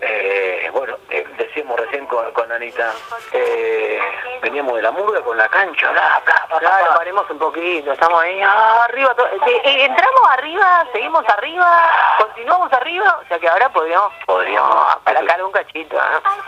¿eh? 0.00 0.70
bueno, 0.72 0.96
decíamos 1.36 1.78
recién 1.78 2.06
con, 2.06 2.52
Anita, 2.52 2.92
veníamos 4.42 4.76
de 4.76 4.82
la 4.82 4.90
murga 4.90 5.20
con 5.22 5.36
la 5.36 5.48
cancha, 5.48 5.90
bla, 5.90 6.22
bla, 6.24 6.46
bla, 6.48 6.58
Claro, 6.58 6.94
paremos 6.96 7.28
un 7.30 7.38
poquito, 7.38 7.92
estamos 7.92 8.22
ahí 8.22 8.40
arriba, 8.40 9.14
entramos 9.64 10.28
arriba, 10.30 10.86
seguimos 10.92 11.28
arriba, 11.28 11.90
continuamos 12.18 12.72
arriba, 12.72 13.20
o 13.22 13.28
sea 13.28 13.38
que 13.38 13.48
ahora 13.48 13.68
podríamos, 13.70 14.12
podríamos 14.26 14.96
un 15.44 15.52
cachito. 15.52 15.96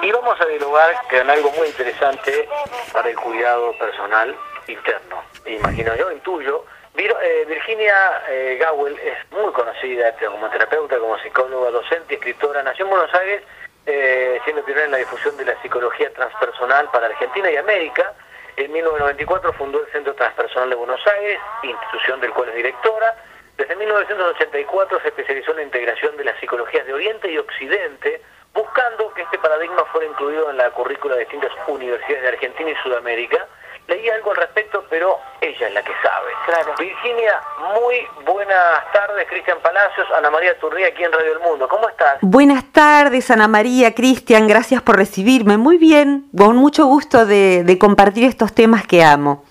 Y 0.03 0.13
vamos 0.13 0.41
a 0.41 0.47
dialogar 0.47 1.03
con 1.09 1.31
algo 1.31 1.51
muy 1.53 1.69
interesante 1.69 2.49
para 2.93 3.09
el 3.09 3.17
cuidado 3.17 3.73
personal 3.79 4.37
interno. 4.67 5.23
Imagino 5.47 5.95
yo, 5.97 6.11
intuyo. 6.11 6.65
Eh, 6.97 7.45
Virginia 7.47 8.23
eh, 8.29 8.59
Gowell 8.61 8.99
es 8.99 9.31
muy 9.31 9.53
conocida 9.53 10.13
como 10.17 10.51
terapeuta, 10.51 10.99
como 10.99 11.19
psicóloga, 11.19 11.71
docente 11.71 12.15
escritora. 12.15 12.63
Nació 12.63 12.85
en 12.85 12.91
Buenos 12.91 13.15
Aires, 13.15 13.43
eh, 13.87 14.41
siendo 14.45 14.65
pionera 14.65 14.87
en 14.87 14.93
la 14.93 14.99
difusión 14.99 15.37
de 15.37 15.45
la 15.45 15.61
psicología 15.63 16.13
transpersonal 16.13 16.91
para 16.91 17.07
Argentina 17.07 17.51
y 17.51 17.57
América. 17.57 18.13
En 18.57 18.73
1994 18.73 19.53
fundó 19.53 19.81
el 19.81 19.93
Centro 19.93 20.15
Transpersonal 20.15 20.71
de 20.71 20.77
Buenos 20.77 21.07
Aires, 21.07 21.39
institución 21.63 22.21
del 22.21 22.33
cual 22.33 22.49
es 22.49 22.57
directora. 22.57 23.15
Desde 23.57 23.77
1984 23.77 25.01
se 25.01 25.09
especializó 25.09 25.53
en 25.53 25.59
la 25.59 25.63
integración 25.63 26.17
de 26.17 26.25
las 26.25 26.39
psicologías 26.41 26.87
de 26.87 26.93
Oriente 26.93 27.31
y 27.31 27.39
Occidente, 27.39 28.21
buscando 28.53 29.15
que 29.15 29.23
este 29.23 29.39
paradigma 29.39 29.85
fuera 29.93 30.09
incluido 30.09 30.51
en 30.51 30.57
la 30.57 30.71
currícula 30.71 31.15
de 31.15 31.21
distintas 31.21 31.53
universidades 31.69 32.23
de 32.23 32.29
Argentina 32.29 32.71
y 32.71 32.77
Sudamérica 32.83 33.47
leí 33.91 34.09
algo 34.09 34.31
al 34.31 34.37
respecto, 34.37 34.85
pero 34.89 35.19
ella 35.41 35.69
es 35.69 35.75
la 35.75 35.83
que 35.83 35.93
sabe. 36.03 36.31
Claro. 36.47 36.75
Virginia, 36.79 37.41
muy 37.75 38.07
buenas 38.25 38.93
tardes, 38.93 39.27
Cristian 39.29 39.59
Palacios, 39.59 40.07
Ana 40.17 40.31
María 40.31 40.57
Turría 40.59 40.89
aquí 40.89 41.03
en 41.03 41.13
Radio 41.13 41.33
El 41.33 41.41
Mundo. 41.41 41.69
¿Cómo 41.69 41.89
estás? 41.89 42.19
Buenas 42.23 42.73
tardes, 42.73 43.31
Ana 43.31 43.49
María, 43.49 43.93
Cristian, 43.95 44.47
gracias 44.47 44.81
por 44.83 44.97
recibirme. 44.97 45.57
Muy 45.57 45.77
bien, 45.77 46.27
con 46.37 46.57
mucho 46.57 46.87
gusto 46.87 47.27
de, 47.27 47.77
compartir 47.81 48.25
estos 48.25 48.55
temas 48.55 48.87
que 48.87 49.03
amo. 49.03 49.45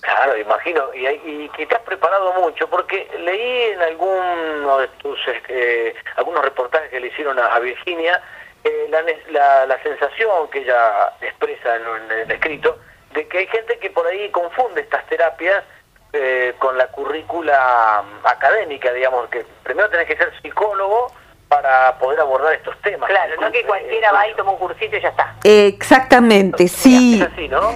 Claro, 0.00 0.36
imagino, 0.38 0.84
y, 0.94 1.48
que 1.50 1.66
te 1.66 1.74
has 1.74 1.82
preparado 1.82 2.32
mucho, 2.34 2.68
porque 2.68 3.08
leí 3.20 3.72
en 3.72 3.82
alguno 3.82 4.78
de 4.78 4.88
tus, 4.98 5.18
este, 5.28 5.94
algunos 6.16 6.42
reportajes 6.42 6.90
que 6.90 7.00
le 7.00 7.08
hicieron 7.08 7.38
a, 7.38 7.58
Virginia, 7.58 8.20
eh, 8.62 8.88
la, 9.30 9.82
sensación 9.82 10.48
que 10.50 10.60
ella 10.60 11.12
expresa 11.20 11.76
en 11.76 12.10
el 12.10 12.30
escrito, 12.30 12.78
de 13.14 13.28
que 13.28 13.38
hay 13.38 13.46
gente 13.46 13.78
que 13.78 13.90
por 13.90 14.06
ahí 14.06 14.28
confunde 14.30 14.80
estas 14.80 15.06
terapias 15.06 15.64
eh, 16.12 16.54
con 16.58 16.76
la 16.76 16.88
currícula 16.88 18.04
académica, 18.24 18.92
digamos, 18.92 19.28
que 19.28 19.46
primero 19.62 19.88
tenés 19.88 20.06
que 20.06 20.16
ser 20.16 20.32
psicólogo 20.42 21.12
para 21.54 21.96
poder 21.98 22.18
abordar 22.18 22.52
estos 22.54 22.74
temas. 22.82 23.08
Claro, 23.08 23.40
no 23.40 23.52
que 23.52 23.62
cualquiera 23.62 24.10
va 24.12 24.28
y 24.28 24.34
toma 24.34 24.52
un 24.52 24.58
cursito 24.58 24.96
y 24.96 25.00
ya 25.00 25.08
está. 25.08 25.36
Exactamente, 25.44 26.66
sí. 26.66 27.24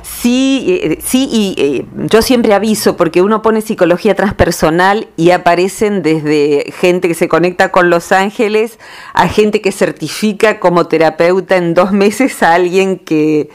Sí, 0.03 0.81
eh, 0.83 0.99
sí, 1.01 1.29
y 1.31 1.55
eh, 1.57 1.87
yo 2.07 2.21
siempre 2.21 2.55
aviso 2.55 2.97
porque 2.97 3.23
uno 3.23 3.41
pone 3.41 3.61
psicología 3.61 4.17
transpersonal 4.17 5.07
y 5.17 5.31
aparecen 5.31 6.03
desde 6.03 6.73
gente 6.73 7.07
que 7.07 7.15
se 7.15 7.29
conecta 7.29 7.71
con 7.71 7.89
Los 7.89 8.11
Ángeles 8.11 8.81
a 9.15 9.29
gente 9.29 9.61
que 9.61 9.71
certifica 9.71 10.59
como 10.59 10.89
terapeuta 10.89 11.57
en 11.57 11.75
dos 11.75 11.93
meses 11.93 12.43
a 12.43 12.55
alguien 12.55 12.99
que, 12.99 13.49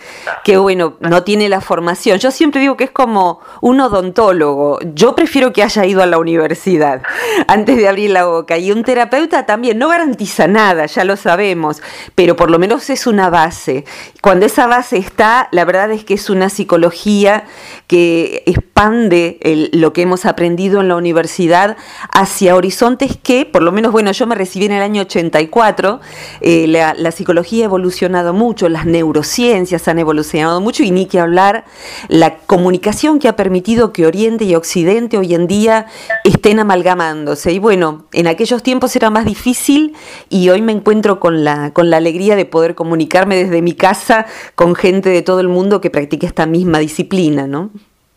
que 0.45 0.55
bueno, 0.57 0.95
no 1.01 1.23
tiene 1.23 1.49
la 1.49 1.59
formación. 1.59 2.17
Yo 2.19 2.31
siempre 2.31 2.61
digo 2.61 2.77
que 2.77 2.85
es 2.85 2.91
como 2.91 3.41
un 3.59 3.81
odontólogo. 3.81 4.79
Yo 4.94 5.16
prefiero 5.16 5.51
que 5.51 5.63
haya 5.63 5.85
ido 5.85 6.01
a 6.01 6.05
la 6.05 6.17
universidad 6.17 7.01
antes 7.47 7.75
de 7.75 7.89
abrir 7.89 8.11
la 8.11 8.25
boca. 8.25 8.57
Y 8.57 8.71
un 8.71 8.83
terapeuta 8.83 9.45
también, 9.45 9.77
no 9.77 9.89
garantiza 9.89 10.12
nada, 10.47 10.86
ya 10.86 11.03
lo 11.03 11.16
sabemos, 11.16 11.81
pero 12.16 12.36
por 12.36 12.50
lo 12.50 12.59
menos 12.59 12.89
es 12.89 13.08
una 13.08 13.30
base. 13.30 13.86
Cuando 14.22 14.45
esa 14.45 14.67
base 14.67 14.97
está, 14.97 15.47
la 15.52 15.66
verdad 15.66 15.92
es 15.92 16.03
que 16.03 16.14
es 16.14 16.30
una 16.30 16.50
psicología 16.50 17.45
que 17.88 18.44
expande 18.45 19.39
lo 19.73 19.94
que 19.94 20.02
hemos 20.02 20.25
aprendido 20.25 20.81
en 20.81 20.88
la 20.88 20.96
universidad 20.96 21.78
hacia 22.12 22.56
horizontes 22.56 23.18
que, 23.22 23.46
por 23.46 23.62
lo 23.62 23.72
menos, 23.72 23.91
bueno, 23.91 24.12
yo 24.12 24.25
me 24.28 24.35
recibí 24.35 24.66
en 24.66 24.72
el 24.72 24.81
año 24.81 25.02
84, 25.03 26.00
eh, 26.41 26.68
la, 26.68 27.12
psicología 27.12 27.66
ha 27.66 27.66
evolucionado 27.66 28.34
mucho, 28.34 28.69
las 28.69 28.85
neurociencias 28.85 29.88
han 29.88 30.00
evolucionado 30.00 30.62
mucho 30.62 30.84
y 30.84 30.90
ni 30.90 31.06
que 31.06 31.19
hablar 31.19 31.66
la 32.07 32.38
comunicación 32.38 33.19
que 33.19 33.28
ha 33.28 33.35
permitido 33.35 33.94
que 33.94 34.07
Oriente 34.07 34.46
y 34.46 34.56
Occidente 34.56 35.18
hoy 35.18 35.35
en 35.35 35.46
día 35.47 35.85
estén 36.23 36.59
amalgamándose. 36.59 37.52
Y 37.52 37.59
bueno, 37.59 38.06
en 38.13 38.28
aquellos 38.28 38.63
tiempos 38.63 38.96
era 38.96 39.09
más 39.09 39.25
difícil 39.25 39.92
y 40.29 40.49
hoy 40.49 40.61
me 40.61 40.71
encuentro 40.71 41.19
con 41.19 41.43
la, 41.43 41.71
con 41.73 41.89
la 41.89 41.97
alegría 41.97 42.35
de 42.35 42.45
poder 42.45 42.75
comunicarme 42.75 43.35
desde 43.35 43.61
mi 43.61 43.73
casa 43.73 44.25
con 44.55 44.75
gente 44.75 45.09
de 45.09 45.21
todo 45.21 45.39
el 45.39 45.47
mundo 45.47 45.81
que 45.81 45.89
practica 45.89 46.27
esta 46.27 46.45
misma 46.45 46.79
disciplina, 46.79 47.47
¿no? 47.47 47.71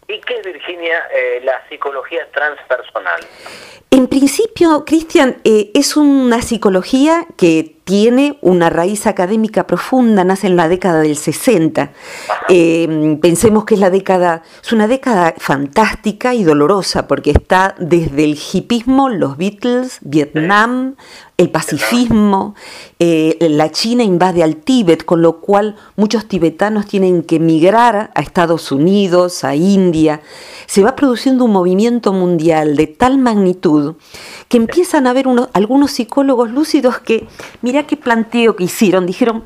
¿Y 0.08 0.20
qué 0.20 0.38
es, 0.38 0.44
Virginia, 0.44 1.02
eh, 1.14 1.40
la 1.42 1.66
psicología 1.68 2.28
transpersonal? 2.32 3.20
En 3.90 4.06
principio, 4.06 4.84
Cristian, 4.84 5.38
eh, 5.44 5.70
es 5.74 5.96
una 5.96 6.42
psicología 6.42 7.26
que 7.36 7.75
tiene 7.86 8.36
una 8.42 8.68
raíz 8.68 9.06
académica 9.06 9.64
profunda, 9.68 10.24
nace 10.24 10.48
en 10.48 10.56
la 10.56 10.68
década 10.68 11.02
del 11.02 11.16
60. 11.16 11.92
Eh, 12.48 13.16
pensemos 13.22 13.64
que 13.64 13.74
es 13.74 13.80
la 13.80 13.90
década, 13.90 14.42
es 14.60 14.72
una 14.72 14.88
década 14.88 15.34
fantástica 15.38 16.34
y 16.34 16.42
dolorosa, 16.42 17.06
porque 17.06 17.30
está 17.30 17.76
desde 17.78 18.24
el 18.24 18.36
hipismo, 18.52 19.08
los 19.08 19.36
Beatles, 19.36 19.98
Vietnam, 20.00 20.96
el 21.38 21.50
pacifismo, 21.50 22.54
eh, 22.98 23.36
la 23.40 23.70
China 23.70 24.02
invade 24.02 24.42
al 24.42 24.56
Tíbet, 24.56 25.04
con 25.04 25.20
lo 25.20 25.40
cual 25.40 25.76
muchos 25.94 26.26
tibetanos 26.26 26.86
tienen 26.86 27.22
que 27.22 27.36
emigrar 27.36 28.10
a 28.14 28.20
Estados 28.22 28.72
Unidos, 28.72 29.44
a 29.44 29.54
India. 29.54 30.22
Se 30.66 30.82
va 30.82 30.96
produciendo 30.96 31.44
un 31.44 31.52
movimiento 31.52 32.14
mundial 32.14 32.74
de 32.74 32.86
tal 32.86 33.18
magnitud 33.18 33.96
que 34.48 34.56
empiezan 34.56 35.06
a 35.06 35.10
haber 35.10 35.26
algunos 35.52 35.90
psicólogos 35.90 36.50
lúcidos 36.50 37.00
que, 37.00 37.26
mira 37.60 37.75
qué 37.84 37.96
planteo 37.96 38.56
que 38.56 38.64
hicieron, 38.64 39.06
dijeron, 39.06 39.44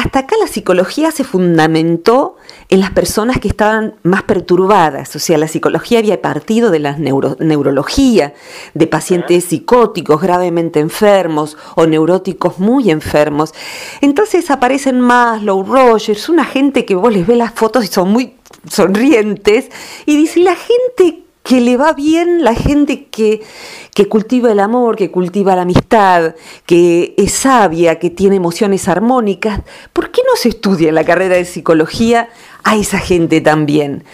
hasta 0.00 0.20
acá 0.20 0.34
la 0.40 0.46
psicología 0.46 1.10
se 1.10 1.24
fundamentó 1.24 2.36
en 2.70 2.80
las 2.80 2.90
personas 2.90 3.38
que 3.38 3.48
estaban 3.48 3.96
más 4.02 4.22
perturbadas, 4.22 5.14
o 5.14 5.18
sea, 5.18 5.36
la 5.36 5.46
psicología 5.46 5.98
había 5.98 6.22
partido 6.22 6.70
de 6.70 6.78
la 6.78 6.96
neurología, 6.96 8.32
de 8.72 8.86
pacientes 8.86 9.44
psicóticos 9.44 10.22
gravemente 10.22 10.80
enfermos 10.80 11.58
o 11.74 11.86
neuróticos 11.86 12.58
muy 12.58 12.90
enfermos. 12.90 13.52
Entonces 14.00 14.50
aparecen 14.50 15.00
más 15.00 15.42
Low 15.42 15.64
Rogers, 15.64 16.30
una 16.30 16.46
gente 16.46 16.86
que 16.86 16.94
vos 16.94 17.12
les 17.12 17.26
ves 17.26 17.36
las 17.36 17.52
fotos 17.52 17.84
y 17.84 17.88
son 17.88 18.10
muy 18.10 18.36
sonrientes, 18.70 19.68
y 20.06 20.16
dice, 20.16 20.40
la 20.40 20.56
gente 20.56 21.19
que 21.42 21.60
le 21.60 21.76
va 21.76 21.92
bien 21.92 22.44
la 22.44 22.54
gente 22.54 23.06
que, 23.06 23.42
que, 23.94 24.08
cultiva 24.08 24.52
el 24.52 24.60
amor, 24.60 24.96
que 24.96 25.10
cultiva 25.10 25.56
la 25.56 25.62
amistad, 25.62 26.34
que 26.66 27.14
es 27.16 27.32
sabia, 27.32 27.98
que 27.98 28.10
tiene 28.10 28.36
emociones 28.36 28.88
armónicas. 28.88 29.60
¿Por 29.92 30.10
qué 30.10 30.22
no 30.26 30.36
se 30.36 30.50
estudia 30.50 30.90
en 30.90 30.94
la 30.94 31.04
carrera 31.04 31.36
de 31.36 31.44
psicología 31.44 32.28
a 32.62 32.76
esa 32.76 32.98
gente 32.98 33.40
también? 33.40 34.04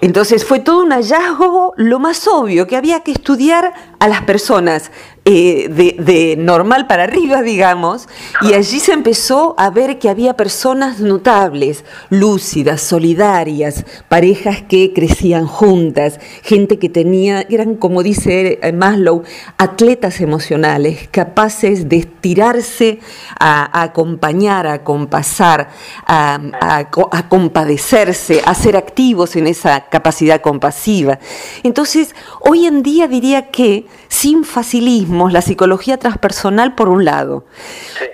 Entonces 0.00 0.44
fue 0.44 0.60
todo 0.60 0.82
un 0.82 0.92
hallazgo, 0.92 1.72
lo 1.76 1.98
más 1.98 2.26
obvio, 2.28 2.66
que 2.66 2.76
había 2.76 3.00
que 3.00 3.12
estudiar 3.12 3.72
a 4.06 4.08
las 4.08 4.22
personas 4.22 4.90
eh, 5.28 5.68
de, 5.68 6.36
normal 6.38 6.86
para 6.86 7.02
arriba, 7.02 7.42
digamos, 7.42 8.08
y 8.42 8.54
allí 8.54 8.78
se 8.78 8.92
empezó 8.92 9.56
a 9.58 9.70
ver 9.70 9.98
que 9.98 10.08
había 10.08 10.36
personas 10.36 11.00
notables, 11.00 11.84
lúcidas, 12.10 12.80
solidarias, 12.80 13.84
parejas 14.08 14.62
que 14.62 14.92
crecían 14.94 15.48
juntas, 15.48 16.20
gente 16.44 16.78
que 16.78 16.88
tenía, 16.88 17.44
eran 17.50 17.74
como 17.74 18.04
dice 18.04 18.60
Maslow, 18.72 19.24
atletas 19.58 20.20
emocionales, 20.20 21.08
capaces 21.10 21.88
de 21.88 21.96
estirarse 21.96 23.00
a, 23.40 23.82
acompañar, 23.82 24.68
a 24.68 24.84
compasar, 24.84 25.70
a 26.06 27.26
compadecerse, 27.28 28.42
a 28.44 28.54
ser 28.54 28.76
activos 28.76 29.34
en 29.34 29.48
esa 29.48 29.88
capacidad 29.88 30.40
compasiva. 30.40 31.18
Entonces, 31.64 32.14
hoy 32.42 32.66
en 32.66 32.84
día 32.84 33.08
diría 33.08 33.50
que 33.50 33.86
sin 34.08 34.44
facilismos, 34.44 35.32
la 35.32 35.42
psicología 35.42 35.98
transpersonal 35.98 36.74
por 36.74 36.88
un 36.88 37.04
lado, 37.04 37.44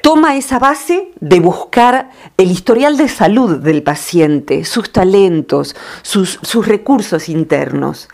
toma 0.03 0.37
esa 0.37 0.59
base 0.59 1.13
de 1.21 1.41
buscar 1.41 2.11
el 2.37 2.51
historial 2.51 2.97
de 2.97 3.09
salud 3.09 3.59
del 3.59 3.83
paciente, 3.83 4.65
sus 4.65 4.91
talentos, 4.91 5.77
sus, 6.03 6.39
recursos 6.67 7.29
internos. 7.29 8.09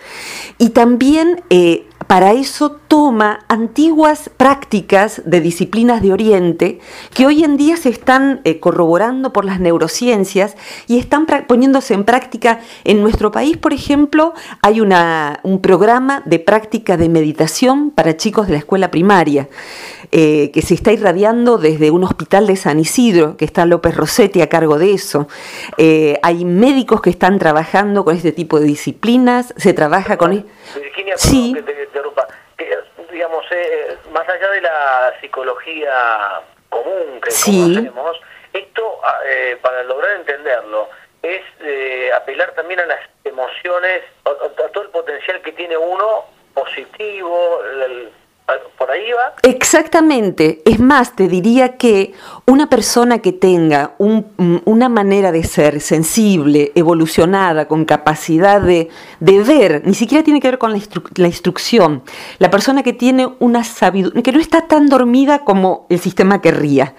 Y 0.58 0.70
también 0.70 1.42
eh, 1.50 1.87
para 2.08 2.32
eso 2.32 2.70
toma 2.88 3.40
antiguas 3.48 4.30
prácticas 4.34 5.20
de 5.26 5.42
disciplinas 5.42 6.00
de 6.00 6.12
Oriente 6.14 6.80
que 7.12 7.26
hoy 7.26 7.44
en 7.44 7.58
día 7.58 7.76
se 7.76 7.90
están 7.90 8.40
eh, 8.44 8.60
corroborando 8.60 9.32
por 9.32 9.44
las 9.44 9.60
neurociencias 9.60 10.56
y 10.86 10.98
están 10.98 11.26
poniéndose 11.46 11.92
en 11.92 12.04
práctica. 12.04 12.60
En 12.84 13.02
nuestro 13.02 13.30
país, 13.30 13.58
por 13.58 13.74
ejemplo, 13.74 14.32
hay 14.62 14.80
una, 14.80 15.40
un 15.42 15.60
programa 15.60 16.22
de 16.24 16.38
práctica 16.38 16.96
de 16.96 17.10
meditación 17.10 17.90
para 17.90 18.16
chicos 18.16 18.46
de 18.46 18.54
la 18.54 18.58
escuela 18.60 18.90
primaria. 18.90 19.48
Eh, 20.10 20.50
que 20.52 20.62
se 20.62 20.74
está 20.74 20.92
irradiando 20.92 21.58
desde 21.58 21.90
un 21.90 22.02
hospital 22.04 22.46
de 22.46 22.56
San 22.56 22.78
Isidro, 22.80 23.36
que 23.36 23.44
está 23.44 23.66
López 23.66 23.94
Rossetti 23.94 24.40
a 24.40 24.48
cargo 24.48 24.78
de 24.78 24.92
eso. 24.92 25.28
Eh, 25.76 26.18
hay 26.22 26.44
médicos 26.44 27.02
que 27.02 27.10
están 27.10 27.38
trabajando 27.38 28.04
con 28.04 28.16
este 28.16 28.32
tipo 28.32 28.58
de 28.58 28.66
disciplinas, 28.66 29.52
se 29.56 29.74
trabaja 29.74 30.16
con... 30.16 30.32
E- 30.32 30.44
Virginia, 30.74 31.14
sí. 31.16 31.52
que 31.54 31.62
te 31.62 31.84
interrumpa. 31.84 32.26
digamos, 33.12 33.44
eh, 33.50 33.98
más 34.12 34.28
allá 34.28 34.50
de 34.50 34.60
la 34.62 35.12
psicología 35.20 35.92
común 36.70 37.20
que 37.22 37.30
conocemos, 37.30 38.20
esto, 38.52 39.00
ah, 39.04 39.18
para 39.60 39.82
lograr 39.84 40.16
entenderlo, 40.16 40.88
es 41.22 41.42
apelar 42.14 42.52
también 42.52 42.80
a 42.80 42.86
las 42.86 43.00
emociones, 43.24 44.04
a, 44.24 44.68
todo 44.72 44.84
el 44.84 44.90
potencial 44.90 45.40
que 45.42 45.52
tiene 45.52 45.76
uno 45.76 46.24
positivo, 46.54 47.60
el, 47.82 48.10
por 48.76 48.90
ahí 48.90 49.12
va. 49.12 49.27
Exactamente. 49.42 50.62
Es 50.64 50.80
más, 50.80 51.14
te 51.14 51.28
diría 51.28 51.76
que 51.76 52.12
una 52.46 52.68
persona 52.68 53.18
que 53.18 53.32
tenga 53.32 53.94
una 53.98 54.88
manera 54.88 55.32
de 55.32 55.44
ser 55.44 55.80
sensible, 55.80 56.72
evolucionada, 56.74 57.68
con 57.68 57.84
capacidad 57.84 58.60
de, 58.60 58.88
ver, 59.20 59.82
ni 59.84 59.94
siquiera 59.94 60.24
tiene 60.24 60.40
que 60.40 60.48
ver 60.48 60.58
con 60.58 60.72
la, 60.72 61.26
instrucción, 61.26 62.02
la 62.38 62.50
persona 62.50 62.82
que 62.82 62.92
tiene 62.92 63.28
una 63.38 63.64
sabiduría, 63.64 64.22
que 64.22 64.32
no 64.32 64.40
está 64.40 64.66
tan 64.66 64.88
dormida 64.88 65.40
como 65.40 65.86
el 65.88 66.00
sistema 66.00 66.40
querría, 66.40 66.94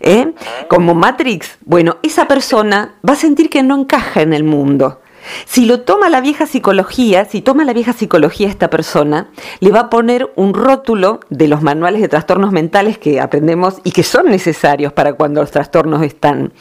¿eh? 0.00 0.32
como 0.68 0.94
Matrix, 0.94 1.58
bueno, 1.64 1.98
esa 2.02 2.26
persona 2.26 2.94
va 3.08 3.12
a 3.12 3.16
sentir 3.16 3.50
que 3.50 3.62
no 3.62 3.78
encaja 3.78 4.22
en 4.22 4.32
el 4.32 4.44
mundo. 4.44 5.00
Si 5.44 5.64
lo 5.64 5.80
toma 5.80 6.08
la 6.08 6.20
vieja 6.20 6.46
psicología, 6.46 7.24
si 7.24 7.40
toma 7.40 7.64
la 7.64 7.72
vieja 7.72 7.92
psicología 7.92 8.48
esta 8.48 8.70
persona, 8.70 9.28
le 9.60 9.70
va 9.70 9.80
a 9.80 9.90
poner 9.90 10.30
un 10.36 10.54
rótulo 10.54 11.20
de 11.30 11.48
los 11.48 11.62
manuales 11.62 12.00
de 12.00 12.08
trastornos 12.08 12.52
mentales 12.52 12.98
que 12.98 13.20
aprendemos 13.20 13.76
y 13.84 13.92
que 13.92 14.02
son 14.02 14.26
necesarios 14.26 14.92
para 14.92 15.14
cuando 15.14 15.40
los 15.40 15.50
trastornos 15.50 16.02
están. 16.02 16.52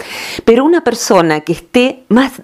Pero 0.43 0.65
una 0.65 0.83
persona 0.83 1.41
que 1.41 1.53
esté 1.53 2.03
más, 2.09 2.41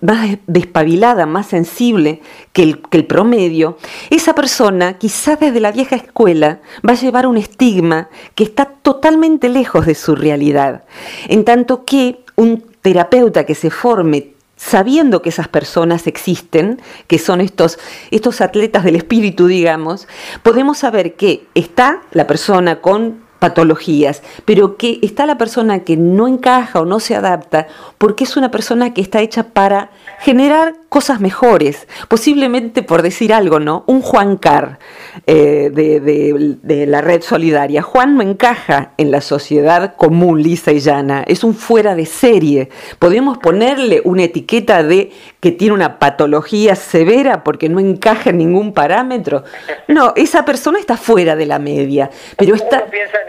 despabilada, 0.47 1.25
más 1.25 1.47
sensible 1.47 2.21
que 2.53 2.63
el, 2.63 2.81
que 2.81 2.97
el 2.97 3.05
promedio, 3.05 3.77
esa 4.09 4.35
persona 4.35 4.97
quizás 4.97 5.39
desde 5.39 5.59
la 5.59 5.71
vieja 5.71 5.95
escuela 5.95 6.59
va 6.87 6.93
a 6.93 6.95
llevar 6.95 7.27
un 7.27 7.37
estigma 7.37 8.09
que 8.35 8.43
está 8.43 8.65
totalmente 8.65 9.49
lejos 9.49 9.85
de 9.85 9.95
su 9.95 10.15
realidad. 10.15 10.83
En 11.27 11.45
tanto 11.45 11.85
que 11.85 12.23
un 12.35 12.63
terapeuta 12.81 13.45
que 13.45 13.55
se 13.55 13.69
forme 13.69 14.30
sabiendo 14.63 15.23
que 15.23 15.29
esas 15.29 15.47
personas 15.47 16.05
existen, 16.05 16.79
que 17.07 17.17
son 17.17 17.41
estos, 17.41 17.79
estos 18.11 18.41
atletas 18.41 18.83
del 18.83 18.95
espíritu, 18.95 19.47
digamos, 19.47 20.07
podemos 20.43 20.77
saber 20.77 21.15
que 21.15 21.47
está 21.55 22.01
la 22.11 22.27
persona 22.27 22.79
con 22.79 23.23
patologías, 23.39 24.21
pero 24.45 24.77
que 24.77 24.99
está 25.01 25.25
la 25.25 25.39
persona 25.39 25.79
que 25.79 25.97
no 25.97 26.27
encaja 26.27 26.79
o 26.79 26.85
no 26.85 26.99
se 26.99 27.15
adapta 27.15 27.67
porque 27.97 28.23
es 28.23 28.37
una 28.37 28.51
persona 28.51 28.93
que 28.93 29.01
está 29.01 29.19
hecha 29.21 29.47
para 29.47 29.89
generar 30.19 30.75
cosas 30.91 31.21
mejores, 31.21 31.87
posiblemente 32.09 32.83
por 32.83 33.01
decir 33.01 33.31
algo, 33.31 33.61
¿no? 33.61 33.85
Un 33.87 34.01
Juan 34.01 34.35
Carr 34.35 34.77
eh, 35.25 35.69
de, 35.71 36.85
la 36.85 36.99
red 36.99 37.21
solidaria. 37.21 37.81
Juan 37.81 38.17
no 38.17 38.21
encaja 38.21 38.91
en 38.97 39.09
la 39.09 39.21
sociedad 39.21 39.95
común, 39.95 40.43
lisa 40.43 40.73
y 40.73 40.81
llana, 40.81 41.23
es 41.25 41.45
un 41.45 41.55
fuera 41.55 41.95
de 41.95 42.05
serie. 42.05 42.67
Podemos 42.99 43.37
ponerle 43.37 44.01
una 44.03 44.23
etiqueta 44.23 44.83
de 44.83 45.13
que 45.39 45.53
tiene 45.53 45.75
una 45.75 45.97
patología 45.97 46.75
severa 46.75 47.41
porque 47.45 47.69
no 47.69 47.79
encaja 47.79 48.31
en 48.31 48.39
ningún 48.39 48.73
parámetro. 48.73 49.45
No, 49.87 50.11
esa 50.17 50.43
persona 50.43 50.77
está 50.77 50.97
fuera 50.97 51.37
de 51.37 51.45
la 51.45 51.57
media, 51.57 52.09
pero 52.35 52.53
está 52.53 52.83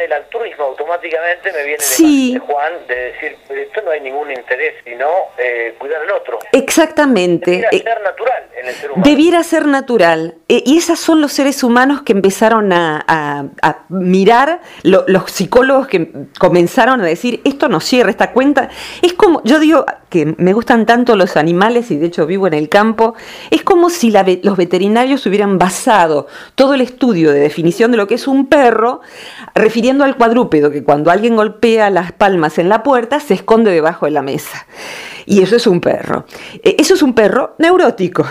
el 0.05 0.13
altruismo 0.13 0.65
automáticamente 0.65 1.53
me 1.53 1.65
viene 1.65 2.33
de, 2.33 2.39
Juan 2.39 2.73
de 2.89 2.95
decir, 2.95 3.37
esto 3.49 3.83
no 3.83 3.91
hay 3.91 4.01
ningún 4.01 4.31
interés, 4.31 4.75
sino 4.85 5.07
eh, 5.39 5.75
cuidar 5.79 6.03
al 6.03 6.11
otro. 6.11 6.39
Exactamente. 6.53 7.52
Debiera 7.57 7.71
eh, 7.71 7.83
ser 7.83 8.03
natural 8.03 8.43
en 8.61 8.69
el 8.69 8.75
ser 8.75 8.91
humano. 8.91 9.05
Debiera 9.05 9.43
ser 9.43 9.67
natural. 9.67 10.35
Eh, 10.49 10.63
y 10.67 10.79
esos 10.79 10.99
son 10.99 11.21
los 11.21 11.33
seres 11.33 11.63
humanos 11.63 12.03
que 12.03 12.13
empezaron 12.13 12.73
a, 12.73 13.47
mirar, 13.89 14.61
los 14.83 15.31
psicólogos 15.31 15.87
que 15.87 16.13
comenzaron 16.39 17.01
a 17.01 17.05
decir, 17.05 17.41
esto 17.45 17.69
no 17.69 17.81
cierra, 17.81 18.11
esta 18.11 18.33
cuenta. 18.33 18.69
Es 19.03 19.15
como, 19.15 19.43
yo 19.45 19.59
digo 19.59 19.85
que 20.09 20.35
me 20.37 20.53
gustan 20.53 20.85
tanto 20.85 21.17
los 21.17 21.37
animales 21.37 21.91
y 21.91 21.97
de 21.97 22.07
hecho 22.07 22.27
vivo 22.27 22.47
en 22.47 22.55
el 22.55 22.69
campo, 22.69 23.15
es 23.51 23.63
como 23.63 23.89
si 23.89 24.13
los 24.43 24.57
veterinarios 24.57 25.25
hubieran 25.27 25.59
basado 25.59 26.27
todo 26.55 26.75
el 26.75 26.83
estudio 26.83 27.33
de 27.33 27.41
definición 27.41 27.91
de 27.91 27.97
lo 27.97 28.07
que 28.07 28.17
es 28.17 28.29
un 28.29 28.47
perro 28.47 29.01
refiriendo 29.55 30.05
al 30.05 30.17
cuadrúpedo, 30.17 30.71
que 30.71 30.85
cuando 30.85 31.11
alguien 31.11 31.37
golpea 31.37 31.89
las 31.91 32.13
palmas 32.13 32.59
en 32.59 32.69
la 32.69 32.83
puerta 32.83 33.21
se 33.21 33.35
esconde 33.35 33.71
debajo 33.71 34.07
de 34.07 34.13
la 34.13 34.23
mesa. 34.23 34.67
Y 35.27 35.43
eso 35.43 35.57
es 35.57 35.67
un 35.67 35.81
perro. 35.81 36.27
E, 36.63 36.77
eso 36.79 36.95
es 36.95 37.03
un 37.03 37.15
perro 37.15 37.55
neurótico. 37.59 38.27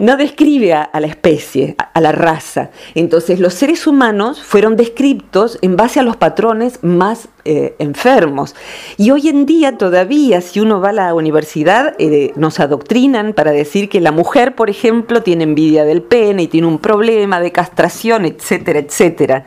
No 0.00 0.16
describe 0.16 0.72
a, 0.72 0.90
la 1.00 1.06
especie, 1.06 1.76
a, 1.78 2.00
la 2.00 2.12
raza. 2.12 2.70
Entonces 2.94 3.40
los 3.40 3.54
seres 3.54 3.86
humanos 3.86 4.42
fueron 4.42 4.76
descritos 4.76 5.58
en 5.62 5.76
base 5.76 6.00
a 6.00 6.02
los 6.02 6.16
patrones 6.16 6.78
más 6.82 7.28
eh, 7.46 7.74
enfermos. 7.78 8.54
Y 8.96 9.10
hoy 9.10 9.28
en 9.28 9.44
día 9.44 9.76
todavía, 9.76 10.40
si 10.40 10.60
uno 10.60 10.80
va 10.80 10.88
a 10.88 10.92
la 10.92 11.14
universidad, 11.14 11.94
eh, 11.98 12.32
nos 12.36 12.58
adoctrinan 12.58 13.34
para 13.34 13.52
decir 13.52 13.90
que 13.90 14.00
la 14.00 14.12
mujer, 14.12 14.54
por 14.54 14.70
ejemplo, 14.70 15.22
tiene 15.22 15.44
envidia 15.44 15.84
del 15.84 16.02
pene 16.02 16.44
y 16.44 16.48
tiene 16.48 16.66
un 16.66 16.78
problema 16.78 17.40
de 17.40 17.52
castración, 17.52 18.24
etcétera, 18.24 18.78
etcétera. 18.78 19.44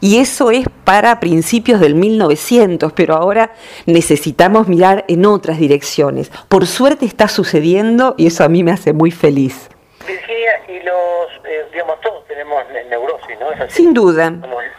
Y 0.00 0.18
eso 0.18 0.52
es 0.52 0.64
para 0.84 1.18
principios 1.18 1.80
del 1.80 1.96
1900, 1.96 2.92
pero 2.92 3.16
ahora 3.16 3.52
necesitamos 3.86 4.68
mirar 4.68 5.04
en 5.08 5.26
otras 5.26 5.58
direcciones. 5.58 6.30
Por 6.48 6.68
suerte 6.68 7.04
está 7.04 7.26
sucediendo 7.26 8.14
y 8.16 8.28
eso 8.28 8.44
a 8.44 8.48
mí 8.48 8.62
me 8.62 8.70
hace 8.70 8.92
muy 8.92 9.10
feliz. 9.10 9.68
Virginia, 10.06 10.52
y 10.68 10.84
los, 10.84 11.46
eh, 11.48 11.66
digamos, 11.72 12.00
todos 12.00 12.24
tenemos 12.26 12.62
neurosis, 12.88 13.38
¿no? 13.40 13.48
Sin 13.68 13.92
duda. 13.92 14.32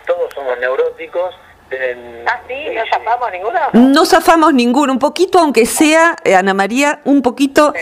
todos 0.05 0.33
somos 0.33 0.57
neuróticos 0.59 1.35
ah, 2.27 2.39
sí, 2.47 2.55
no 2.73 2.81
zafamos 2.89 3.31
ninguno. 3.31 3.59
No 3.73 4.05
zafamos 4.05 4.53
ninguno, 4.53 4.93
un 4.93 4.99
poquito, 4.99 5.39
aunque 5.39 5.65
sea, 5.65 6.15
eh, 6.23 6.35
Ana 6.35 6.53
María, 6.53 7.01
un 7.05 7.21
poquito. 7.21 7.73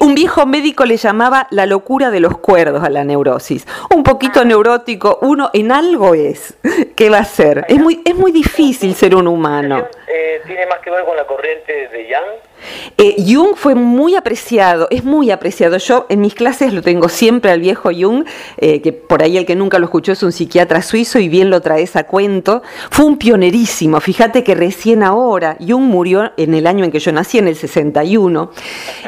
Un 0.00 0.14
viejo 0.14 0.46
médico 0.46 0.84
le 0.84 0.96
llamaba 0.96 1.46
la 1.50 1.66
locura 1.66 2.10
de 2.10 2.20
los 2.20 2.38
cuerdos 2.38 2.82
a 2.84 2.90
la 2.90 3.04
neurosis. 3.04 3.66
Un 3.94 4.02
poquito 4.02 4.40
ah. 4.40 4.44
neurótico, 4.44 5.18
uno 5.22 5.50
en 5.52 5.72
algo 5.72 6.14
es. 6.14 6.54
¿Qué 6.96 7.10
va 7.10 7.18
a 7.18 7.24
ser? 7.24 7.64
Es 7.68 7.78
muy, 7.78 8.02
es 8.04 8.14
muy 8.14 8.32
difícil 8.32 8.94
ser 8.94 9.14
un 9.14 9.28
humano. 9.28 9.86
Eh, 10.06 10.40
¿Tiene 10.46 10.66
más 10.66 10.80
que 10.80 10.90
ver 10.90 11.04
con 11.04 11.16
la 11.16 11.26
corriente 11.26 11.88
de 11.88 12.08
Young? 12.08 12.49
Eh, 12.98 13.16
Jung 13.26 13.54
fue 13.56 13.74
muy 13.74 14.14
apreciado, 14.14 14.88
es 14.90 15.04
muy 15.04 15.30
apreciado. 15.30 15.76
Yo 15.78 16.06
en 16.08 16.20
mis 16.20 16.34
clases 16.34 16.72
lo 16.72 16.82
tengo 16.82 17.08
siempre 17.08 17.50
al 17.50 17.60
viejo 17.60 17.90
Jung, 17.92 18.24
eh, 18.58 18.80
que 18.80 18.92
por 18.92 19.22
ahí 19.22 19.36
el 19.36 19.46
que 19.46 19.56
nunca 19.56 19.78
lo 19.78 19.86
escuchó 19.86 20.12
es 20.12 20.22
un 20.22 20.32
psiquiatra 20.32 20.82
suizo 20.82 21.18
y 21.18 21.28
bien 21.28 21.50
lo 21.50 21.60
trae 21.60 21.88
a 21.94 22.04
cuento. 22.04 22.62
Fue 22.90 23.04
un 23.04 23.16
pionerísimo. 23.16 24.00
Fíjate 24.00 24.44
que 24.44 24.54
recién 24.54 25.02
ahora, 25.02 25.56
Jung 25.60 25.84
murió 25.84 26.32
en 26.36 26.54
el 26.54 26.66
año 26.66 26.84
en 26.84 26.90
que 26.90 26.98
yo 26.98 27.12
nací, 27.12 27.38
en 27.38 27.48
el 27.48 27.56
61, 27.56 28.50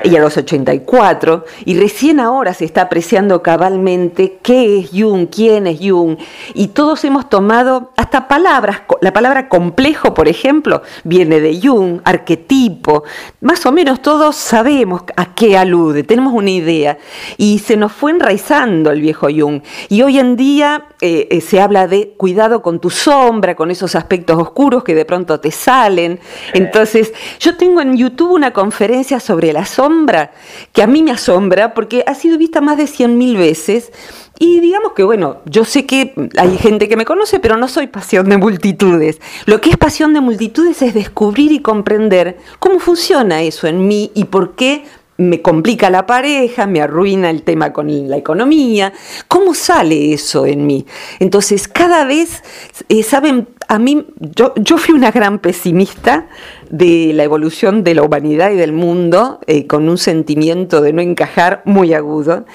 y 0.05 0.17
a 0.17 0.21
los 0.21 0.37
84, 0.37 1.45
y 1.65 1.79
recién 1.79 2.21
ahora 2.21 2.55
se 2.55 2.65
está 2.65 2.83
apreciando 2.83 3.43
cabalmente 3.43 4.39
qué 4.43 4.79
es 4.79 4.91
Jung, 4.91 5.29
quién 5.29 5.67
es 5.67 5.79
Jung, 5.81 6.17
y 6.55 6.69
todos 6.69 7.05
hemos 7.05 7.29
tomado 7.29 7.93
hasta 7.97 8.29
palabras, 8.29 8.83
la 9.01 9.13
palabra 9.13 9.49
complejo, 9.49 10.15
por 10.15 10.29
ejemplo, 10.29 10.83
viene 11.05 11.41
de 11.41 11.61
Jung, 11.61 12.01
arquetipo, 12.05 13.05
más 13.43 13.67
o 13.67 13.73
menos 13.73 14.01
todos 14.03 14.37
sabemos 14.37 15.03
a 15.17 15.35
qué 15.35 15.59
alude, 15.59 16.05
tenemos 16.05 16.33
una 16.33 16.51
idea. 16.51 16.99
Y 17.37 17.59
se 17.59 17.77
nos 17.77 17.93
fue 17.93 18.13
enraizando 18.13 18.93
el 18.93 19.01
viejo 19.01 19.27
Jung. 19.27 19.63
Y 19.89 20.03
hoy 20.03 20.21
en 20.21 20.37
día 20.37 20.87
eh, 21.01 21.27
eh, 21.29 21.41
se 21.41 21.61
habla 21.61 21.89
de 21.89 22.15
cuidado 22.17 22.63
con 22.63 22.79
tu 22.79 22.89
sombra, 22.89 23.57
con 23.57 23.73
esos 23.73 23.97
aspectos 23.97 24.41
oscuros 24.41 24.85
que 24.85 24.95
de 24.95 25.05
pronto 25.05 25.41
te 25.41 25.51
salen. 25.51 26.21
Entonces, 26.55 27.13
yo 27.41 27.57
tengo 27.57 27.81
en 27.81 27.97
YouTube 27.97 28.31
una 28.31 28.53
conferencia 28.53 29.19
sobre 29.19 29.53
la 29.53 29.67
sombra 29.67 30.31
que 30.73 30.83
a 30.83 30.87
mí 30.87 31.03
me 31.03 31.11
asombra 31.11 31.75
porque 31.75 32.05
ha 32.07 32.15
sido 32.15 32.39
vista 32.39 32.61
más 32.61 32.77
de 32.77 32.85
100.000 32.85 33.37
veces 33.37 33.91
y 34.39 34.61
digamos 34.61 34.93
que, 34.93 35.05
bueno, 35.05 35.39
yo 35.45 35.65
sé 35.65 35.87
que 35.87 36.15
hay 36.37 36.57
gente 36.59 36.89
que 36.89 36.97
me 36.97 37.05
conoce, 37.05 37.39
pero 37.39 37.57
no 37.57 37.69
soy 37.69 37.87
pasión 37.87 38.29
de 38.29 38.39
multitudes. 38.39 39.21
Lo 39.47 39.61
que 39.61 39.71
es 39.71 39.77
pasión 39.77 40.15
de 40.15 40.21
multitudes 40.21 40.83
es 40.83 40.95
descubrir 40.95 41.53
y 41.53 41.61
comprender 41.61 42.39
cómo 42.59 42.81
funciona 42.81 43.43
eso 43.43 43.67
en 43.67 43.87
mí 43.87 44.11
y 44.15 44.25
por 44.25 44.55
qué 44.55 44.85
me 45.19 45.43
complica 45.43 45.91
la 45.91 46.07
pareja, 46.07 46.67
me 46.67 46.81
arruina 46.81 47.31
el 47.31 47.43
tema 47.43 47.73
con 47.73 48.09
la 48.09 48.17
economía. 48.17 48.93
¿Cómo 49.29 49.55
sale 49.55 50.13
eso 50.13 50.47
en 50.47 50.67
mí? 50.67 50.87
Entonces, 51.21 51.69
cada 51.69 52.05
vez, 52.05 52.43
eh, 52.89 53.03
¿saben? 53.03 53.49
A 53.69 53.79
mí, 53.79 54.07
yo, 54.19 54.55
yo 54.57 54.79
fui 54.79 54.95
una 54.95 55.11
gran 55.11 55.39
pesimista 55.39 56.27
de 56.73 57.13
la 57.15 57.23
evolución 57.23 57.85
de 57.85 57.95
la 57.95 58.03
humanidad 58.03 58.51
y 58.51 58.57
del 58.57 58.73
mundo, 58.73 59.39
eh, 59.47 59.67
con 59.67 59.91
un 59.91 59.99
sentimiento 59.99 60.81
de 60.81 60.95
no 60.95 61.03
encajar 61.03 61.61
muy 61.67 61.93
agudo. 61.93 62.47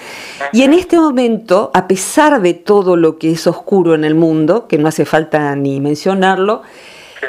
Y 0.52 0.64
en 0.64 0.74
este 0.74 0.98
momento, 0.98 1.70
a 1.76 1.88
pesar 1.88 2.42
de 2.42 2.56
todo 2.56 2.96
lo 2.96 3.20
que 3.20 3.32
es 3.32 3.46
oscuro 3.46 3.94
en 3.94 4.04
el 4.04 4.16
mundo, 4.16 4.68
que 4.68 4.80
no 4.80 4.88
hace 4.88 5.06
falta 5.06 5.56
ni 5.56 5.80
mencionarlo, 5.80 6.64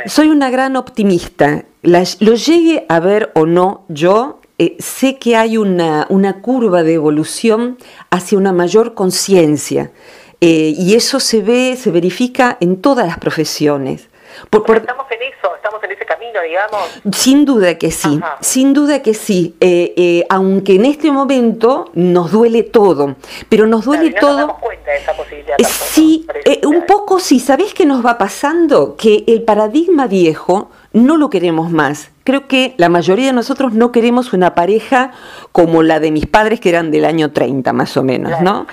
soy 0.06 0.28
una 0.28 0.48
gran 0.50 0.76
optimista. 0.76 1.66
lo 1.82 2.34
llegue 2.34 2.86
a 2.88 3.00
ver 3.00 3.32
o 3.34 3.44
no 3.44 3.84
yo, 3.88 4.40
eh, 4.56 4.76
sé 4.78 5.18
que 5.18 5.36
hay 5.36 5.58
una, 5.58 6.06
una, 6.08 6.40
curva 6.40 6.82
de 6.82 6.94
evolución 6.94 7.76
hacia 8.10 8.38
una 8.38 8.52
mayor 8.52 8.94
conciencia. 8.94 9.92
Eh, 10.40 10.74
y 10.76 10.94
eso 10.94 11.20
se 11.20 11.42
ve, 11.42 11.76
se 11.78 11.90
verifica 11.90 12.56
en 12.60 12.80
todas 12.80 13.06
las 13.06 13.18
profesiones. 13.18 14.08
Estamos 14.44 15.06
en 15.10 15.22
eso, 15.22 15.54
estamos 15.56 15.82
en 15.84 15.92
ese 15.92 16.04
camino, 16.04 16.40
digamos. 16.42 17.00
Sin 17.12 17.44
duda 17.44 17.78
que 17.78 17.90
sí, 17.90 18.20
sin 18.40 18.74
duda 18.74 19.02
que 19.02 19.14
sí. 19.14 19.56
Eh, 19.60 19.94
eh, 19.96 20.26
aunque 20.28 20.74
en 20.74 20.84
este 20.84 21.10
momento 21.10 21.90
nos 21.94 22.32
duele 22.32 22.62
todo, 22.62 23.16
pero 23.48 23.66
nos 23.66 23.84
duele 23.84 24.12
todo. 24.12 24.30
Nos 24.30 24.38
damos 24.48 24.58
cuenta 24.58 24.90
de 24.90 24.96
esa 24.98 25.12
posibilidad. 25.14 25.56
sí, 25.64 26.26
un 26.64 26.86
poco 26.86 27.18
sí. 27.18 27.40
¿Sabés 27.40 27.74
qué 27.74 27.84
nos 27.86 28.04
va 28.04 28.18
pasando? 28.18 28.96
Que 28.96 29.24
el 29.26 29.42
paradigma 29.42 30.06
viejo 30.06 30.70
no 30.92 31.16
lo 31.16 31.28
queremos 31.30 31.70
más. 31.70 32.10
Creo 32.24 32.46
que 32.46 32.74
la 32.76 32.88
mayoría 32.88 33.26
de 33.26 33.32
nosotros 33.32 33.72
no 33.72 33.92
queremos 33.92 34.32
una 34.32 34.54
pareja 34.54 35.12
como 35.52 35.82
la 35.82 36.00
de 36.00 36.10
mis 36.10 36.26
padres 36.26 36.60
que 36.60 36.68
eran 36.68 36.90
del 36.90 37.04
año 37.04 37.32
30 37.32 37.72
más 37.72 37.96
o 37.96 38.02
menos, 38.02 38.40
¿no? 38.42 38.66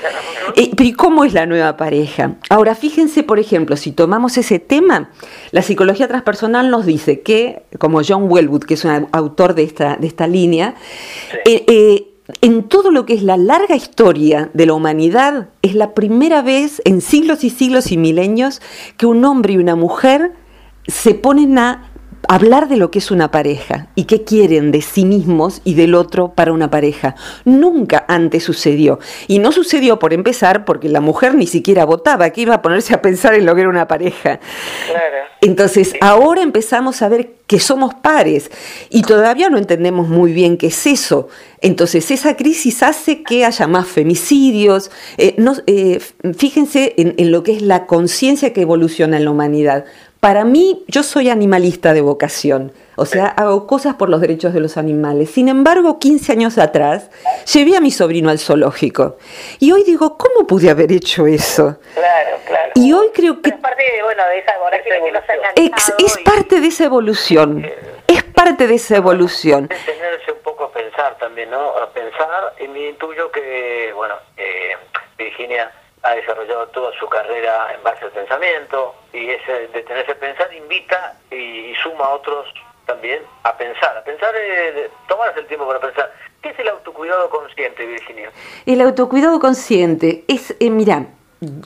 Eh, 0.55 0.71
pero 0.75 0.89
¿y 0.89 0.93
cómo 0.93 1.25
es 1.25 1.33
la 1.33 1.45
nueva 1.45 1.77
pareja? 1.77 2.35
Ahora, 2.49 2.75
fíjense, 2.75 3.23
por 3.23 3.39
ejemplo, 3.39 3.77
si 3.77 3.91
tomamos 3.91 4.37
ese 4.37 4.59
tema, 4.59 5.09
la 5.51 5.61
psicología 5.61 6.07
transpersonal 6.07 6.69
nos 6.69 6.85
dice 6.85 7.21
que, 7.21 7.63
como 7.79 8.01
John 8.05 8.29
Wellwood, 8.29 8.63
que 8.63 8.75
es 8.75 8.85
un 8.85 9.07
autor 9.11 9.55
de 9.55 9.63
esta, 9.63 9.95
de 9.97 10.07
esta 10.07 10.27
línea, 10.27 10.75
eh, 11.45 11.65
eh, 11.67 12.07
en 12.41 12.63
todo 12.63 12.91
lo 12.91 13.05
que 13.05 13.13
es 13.13 13.23
la 13.23 13.37
larga 13.37 13.75
historia 13.75 14.49
de 14.53 14.65
la 14.65 14.73
humanidad, 14.73 15.49
es 15.61 15.75
la 15.75 15.93
primera 15.93 16.41
vez 16.41 16.81
en 16.85 17.01
siglos 17.01 17.43
y 17.43 17.49
siglos 17.49 17.91
y 17.91 17.97
milenios 17.97 18.61
que 18.97 19.05
un 19.05 19.23
hombre 19.25 19.53
y 19.53 19.57
una 19.57 19.75
mujer 19.75 20.33
se 20.87 21.13
ponen 21.13 21.57
a 21.57 21.91
hablar 22.29 22.67
de 22.67 22.77
lo 22.77 22.91
que 22.91 22.99
es 22.99 23.11
una 23.11 23.31
pareja 23.31 23.87
y 23.95 24.05
qué 24.05 24.23
quieren 24.23 24.71
de 24.71 24.81
sí 24.81 25.05
mismos 25.05 25.61
y 25.63 25.73
del 25.73 25.95
otro 25.95 26.33
para 26.33 26.53
una 26.53 26.69
pareja. 26.69 27.15
Nunca 27.43 28.05
antes 28.07 28.43
sucedió. 28.43 28.99
Y 29.27 29.39
no 29.39 29.51
sucedió 29.51 29.99
por 29.99 30.13
empezar 30.13 30.65
porque 30.65 30.89
la 30.89 31.01
mujer 31.01 31.35
ni 31.35 31.47
siquiera 31.47 31.85
votaba, 31.85 32.29
que 32.29 32.41
iba 32.41 32.55
a 32.55 32.61
ponerse 32.61 32.93
a 32.93 33.01
pensar 33.01 33.33
en 33.35 33.45
lo 33.45 33.55
que 33.55 33.61
era 33.61 33.69
una 33.69 33.87
pareja. 33.87 34.39
Entonces, 35.41 35.93
ahora 36.01 36.41
empezamos 36.41 37.01
a 37.01 37.09
ver 37.09 37.33
que 37.47 37.59
somos 37.59 37.93
pares 37.93 38.49
y 38.89 39.03
todavía 39.03 39.49
no 39.49 39.57
entendemos 39.57 40.07
muy 40.07 40.33
bien 40.33 40.57
qué 40.57 40.67
es 40.67 40.87
eso. 40.87 41.27
Entonces, 41.61 42.09
esa 42.11 42.35
crisis 42.35 42.81
hace 42.83 43.23
que 43.23 43.45
haya 43.45 43.67
más 43.67 43.87
femicidios. 43.87 44.91
Eh, 45.17 45.35
eh, 45.67 45.99
fíjense 46.35 46.93
en 46.97 47.31
lo 47.31 47.43
que 47.43 47.53
es 47.53 47.61
la 47.61 47.85
conciencia 47.85 48.53
que 48.53 48.61
evoluciona 48.61 49.17
en 49.17 49.25
la 49.25 49.31
humanidad. 49.31 49.85
Para 50.25 50.43
mí, 50.43 50.83
yo 50.87 51.03
soy 51.03 51.29
animalista 51.29 51.93
de 51.93 52.01
vocación, 52.01 52.73
o 52.95 53.05
sea, 53.05 53.27
hago 53.27 53.67
cosas 53.67 53.93
por 53.93 54.09
los 54.09 54.21
derechos 54.21 54.55
de 54.55 54.59
los 54.59 54.75
animales. 54.75 55.29
Sin 55.29 55.49
embargo, 55.49 55.99
15 55.99 56.31
años 56.31 56.57
atrás, 56.57 57.11
llevé 57.53 57.77
a 57.77 57.79
mi 57.79 57.91
sobrino 57.91 58.31
al 58.31 58.39
zoológico. 58.39 59.17
Y 59.59 59.71
hoy 59.71 59.83
digo, 59.83 60.17
¿cómo 60.17 60.47
pude 60.47 60.71
haber 60.71 60.91
hecho 60.91 61.27
eso? 61.27 61.77
Claro, 61.93 62.37
claro. 62.47 62.71
Y 62.73 62.91
hoy 62.91 63.11
creo 63.13 63.39
que... 63.39 63.51
es 63.51 63.57
parte 63.57 63.83
de, 63.83 64.01
bueno, 64.01 64.23
de 64.25 64.39
esa, 64.39 64.55
evolución. 64.55 65.15
es, 65.99 66.17
parte 66.23 66.59
de 66.59 66.67
esa 66.69 66.85
evolución. 66.85 67.71
Es 68.07 68.23
parte 68.23 68.65
de 68.65 68.73
esa 68.73 68.95
evolución. 68.95 69.67
Tenerse 69.67 70.31
un 70.31 70.39
poco 70.39 70.63
a 70.63 70.71
pensar 70.71 71.15
también, 71.19 71.51
¿no? 71.51 71.77
A 71.77 71.87
pensar, 71.91 72.55
y 72.59 72.67
me 72.67 72.89
intuyo 72.89 73.31
que, 73.31 73.93
bueno, 73.93 74.15
eh, 74.37 74.75
Virginia 75.19 75.71
ha 76.01 76.15
desarrollado 76.15 76.65
toda 76.69 76.91
su 76.97 77.07
carrera 77.09 77.75
en 77.75 77.83
base 77.83 78.05
al 78.05 78.11
pensamiento 78.11 78.95
y 79.15 79.29
ese 79.29 79.67
detenerse 79.73 80.11
a 80.11 80.15
pensar 80.15 80.53
invita 80.53 81.15
y, 81.31 81.73
suma 81.81 82.05
a 82.05 82.09
otros 82.09 82.45
también 82.85 83.21
a 83.43 83.57
pensar, 83.57 83.97
a 83.97 84.03
pensar, 84.03 84.33
eh, 84.35 84.89
tomarse 85.07 85.39
el 85.39 85.47
tiempo 85.47 85.65
para 85.65 85.79
pensar. 85.79 86.11
¿Qué 86.41 86.49
es 86.49 86.59
el 86.59 86.67
autocuidado 86.67 87.29
consciente, 87.29 87.85
Virginia? 87.85 88.29
El 88.65 88.81
autocuidado 88.81 89.39
consciente 89.39 90.23
es, 90.27 90.55
eh, 90.59 90.69
mira, 90.69 91.07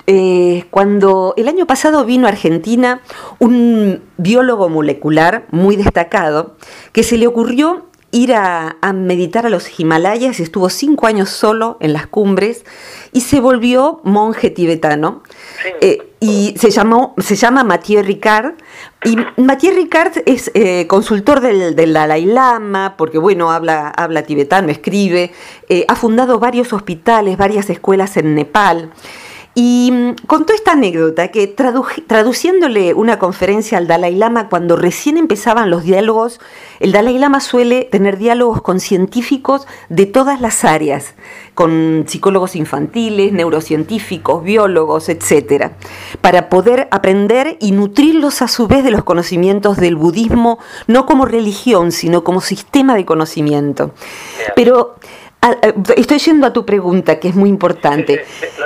eh, 0.08 0.66
cuando 0.70 1.34
el 1.38 1.48
año 1.48 1.66
pasado 1.66 2.06
vino 2.06 2.28
a 2.28 2.30
Argentina 2.30 3.02
un 3.40 4.10
biólogo 4.18 4.70
molecular 4.70 5.44
muy 5.52 5.76
destacado 5.76 6.56
que 6.94 7.04
se 7.04 7.18
le 7.18 7.28
ocurrió 7.28 7.89
ir 8.12 8.34
a, 8.34 8.78
meditar 8.94 9.46
a 9.46 9.50
los 9.50 9.80
Himalayas 9.80 10.40
y 10.40 10.44
estuvo 10.44 10.70
cinco 10.70 11.08
años 11.08 11.30
solo 11.30 11.78
en 11.80 11.94
las 11.94 12.08
cumbres 12.08 12.66
y 13.12 13.22
se 13.22 13.40
volvió 13.40 14.02
monje 14.04 14.50
tibetano. 14.50 15.24
Eh, 15.82 16.00
y 16.20 16.54
se, 16.58 16.70
llamó, 16.70 17.14
se 17.18 17.36
llama 17.36 17.64
Mathieu 17.64 18.04
Ricard. 18.04 18.56
Y 19.06 19.18
Mathieu 19.42 19.74
Ricard 19.74 20.12
es 20.26 20.52
eh, 20.54 20.86
consultor 20.88 21.40
del, 21.40 21.76
Dalai 21.94 22.26
Lama, 22.26 22.96
porque 22.98 23.18
bueno, 23.18 23.52
habla, 23.52 23.90
habla 23.90 24.24
tibetano, 24.24 24.70
escribe, 24.70 25.32
eh, 25.70 25.86
ha 25.88 25.96
fundado 25.96 26.40
varios 26.40 26.74
hospitales, 26.74 27.38
varias 27.38 27.70
escuelas 27.70 28.18
en 28.18 28.36
Nepal. 28.36 28.92
Y 29.62 29.92
mm, 29.92 30.26
contó 30.26 30.54
esta 30.54 30.72
anécdota 30.72 31.28
que 31.28 31.46
traduciéndole 31.46 32.94
una 32.94 33.20
conferencia 33.20 33.78
al 33.78 33.88
Dalai 33.88 34.16
Lama 34.16 34.48
cuando 34.48 34.78
recién 34.78 35.18
empezaban 35.18 35.70
los 35.70 35.84
diálogos, 35.84 36.40
el 36.80 36.94
Dalai 36.94 37.18
Lama 37.20 37.42
suele 37.42 37.84
tener 37.84 38.18
diálogos 38.18 38.62
con 38.62 38.80
científicos 38.80 39.68
de 39.90 40.06
todas 40.06 40.40
las 40.40 40.64
áreas, 40.64 41.14
con 41.56 42.06
psicólogos 42.08 42.56
infantiles, 42.56 43.34
neurocientíficos, 43.34 44.46
biólogos, 44.46 45.10
etc., 45.10 45.72
para 46.22 46.48
poder 46.48 46.88
aprender 46.92 47.58
y 47.60 47.74
nutrirlos 47.74 48.42
a 48.42 48.48
su 48.48 48.66
vez 48.70 48.86
de 48.86 48.92
los 48.92 49.04
conocimientos 49.04 49.76
del 49.76 49.98
budismo, 49.98 50.60
no 50.88 51.06
como 51.06 51.26
religión, 51.26 51.92
sino 51.92 52.24
como 52.24 52.40
sistema 52.40 52.96
de 52.96 53.04
conocimiento. 53.04 53.92
Pero 54.56 54.96
estoy 55.96 56.20
yendo 56.20 56.48
a 56.48 56.54
tu 56.54 56.66
pregunta, 56.66 57.20
que 57.20 57.30
es 57.30 57.36
muy 57.36 57.50
importante. 57.50 58.26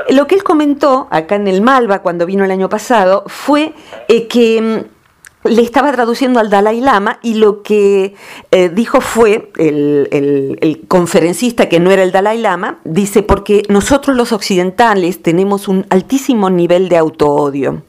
Lo 0.09 0.27
que 0.27 0.35
él 0.35 0.43
comentó 0.43 1.07
acá 1.11 1.35
en 1.35 1.47
el 1.47 1.61
Malva 1.61 2.01
cuando 2.01 2.25
vino 2.25 2.43
el 2.43 2.51
año 2.51 2.69
pasado 2.69 3.23
fue 3.27 3.73
eh, 4.07 4.27
que 4.27 4.61
mm, 4.61 5.49
le 5.49 5.61
estaba 5.61 5.91
traduciendo 5.91 6.39
al 6.39 6.49
Dalai 6.49 6.81
Lama 6.81 7.19
y 7.21 7.35
lo 7.35 7.61
que 7.61 8.15
eh, 8.49 8.69
dijo 8.69 9.01
fue 9.01 9.51
el, 9.57 10.85
conferencista 10.87 11.69
que 11.69 11.79
no 11.79 11.91
era 11.91 12.01
el 12.01 12.11
Dalai 12.11 12.39
Lama, 12.39 12.79
dice, 12.83 13.21
porque 13.23 13.63
nosotros 13.69 14.15
los 14.15 14.31
occidentales 14.31 15.21
tenemos 15.21 15.67
un 15.67 15.85
altísimo 15.89 16.49
nivel 16.49 16.89
de 16.89 16.97
autoodio. 16.97 17.83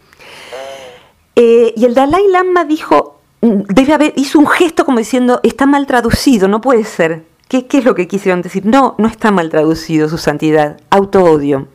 y 1.37 1.85
el 1.85 1.95
Dalai 1.95 2.29
Lama 2.29 2.65
dijo, 2.65 3.21
mm, 3.41 3.63
debe 3.69 3.95
haber, 3.95 4.13
hizo 4.17 4.39
un 4.39 4.47
gesto 4.47 4.85
como 4.85 4.99
diciendo, 4.99 5.41
está 5.43 5.65
mal 5.65 5.87
traducido, 5.87 6.49
no 6.49 6.61
puede 6.61 6.85
ser. 6.85 7.34
¿Qué, 7.63 7.79
es 7.79 7.85
lo 7.85 7.95
que 7.95 8.09
quisieron 8.09 8.43
decir? 8.43 8.67
No, 8.67 8.97
no 8.99 9.07
está 9.07 9.31
mal 9.31 9.49
traducido 9.49 10.09
su 10.09 10.19
santidad, 10.19 10.81
autoodio. 10.91 11.69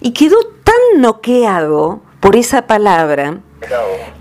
Y 0.00 0.12
quedó 0.12 0.36
tan 0.62 1.00
noqueado 1.00 2.02
por 2.20 2.36
esa 2.36 2.68
palabra 2.68 3.40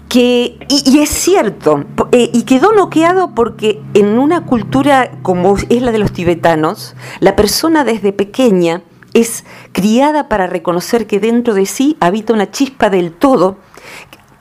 que, 0.10 0.58
y, 0.68 1.00
es 1.00 1.10
cierto, 1.10 1.86
eh, 2.12 2.32
y 2.34 2.44
quedó 2.44 2.74
noqueado 2.74 3.36
porque 3.36 3.80
en 3.94 4.18
una 4.18 4.46
cultura 4.46 5.12
como 5.22 5.56
es 5.70 5.82
la 5.84 5.92
de 5.92 6.00
los 6.00 6.14
tibetanos, 6.14 6.96
la 7.20 7.36
persona 7.36 7.84
desde 7.84 8.12
pequeña 8.12 8.82
es 9.14 9.46
criada 9.74 10.30
para 10.30 10.48
reconocer 10.48 11.06
que 11.06 11.20
dentro 11.20 11.54
de 11.54 11.68
sí 11.68 11.96
habita 12.00 12.34
una 12.34 12.50
chispa 12.50 12.90
del 12.90 13.14
todo 13.14 13.58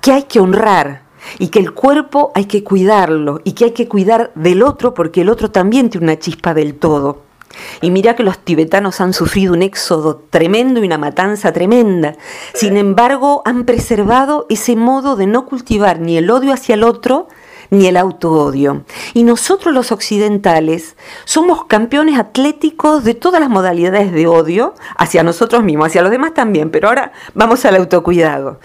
que 0.00 0.12
hay 0.12 0.22
que 0.22 0.40
honrar, 0.40 1.02
y 1.38 1.48
que 1.48 1.58
el 1.58 1.72
cuerpo 1.72 2.32
hay 2.34 2.46
que 2.46 2.64
cuidarlo 2.64 3.40
y 3.44 3.52
que 3.52 3.66
hay 3.66 3.70
que 3.72 3.88
cuidar 3.88 4.32
del 4.34 4.62
otro 4.62 4.94
porque 4.94 5.22
el 5.22 5.28
otro 5.28 5.50
también 5.50 5.90
tiene 5.90 6.06
una 6.06 6.18
chispa 6.18 6.54
del 6.54 6.74
todo. 6.74 7.30
Y 7.80 7.90
mira 7.90 8.14
que 8.14 8.22
los 8.22 8.38
tibetanos 8.38 9.00
han 9.00 9.12
sufrido 9.12 9.54
un 9.54 9.62
éxodo 9.62 10.22
tremendo 10.30 10.80
y 10.80 10.86
una 10.86 10.98
matanza 10.98 11.52
tremenda. 11.52 12.16
Sin 12.54 12.76
embargo, 12.76 13.42
han 13.44 13.64
preservado 13.64 14.46
ese 14.48 14.76
modo 14.76 15.16
de 15.16 15.26
no 15.26 15.46
cultivar 15.46 16.00
ni 16.00 16.16
el 16.16 16.30
odio 16.30 16.52
hacia 16.52 16.74
el 16.74 16.84
otro, 16.84 17.28
ni 17.70 17.86
el 17.86 17.96
autoodio. 17.96 18.84
Y 19.14 19.22
nosotros 19.22 19.72
los 19.74 19.92
occidentales 19.92 20.96
somos 21.24 21.64
campeones 21.64 22.18
atléticos 22.18 23.04
de 23.04 23.14
todas 23.14 23.40
las 23.40 23.50
modalidades 23.50 24.12
de 24.12 24.26
odio 24.26 24.74
hacia 24.96 25.22
nosotros 25.22 25.62
mismos, 25.62 25.88
hacia 25.88 26.02
los 26.02 26.10
demás 26.10 26.34
también, 26.34 26.70
pero 26.70 26.88
ahora 26.88 27.12
vamos 27.34 27.64
al 27.64 27.76
autocuidado. 27.76 28.60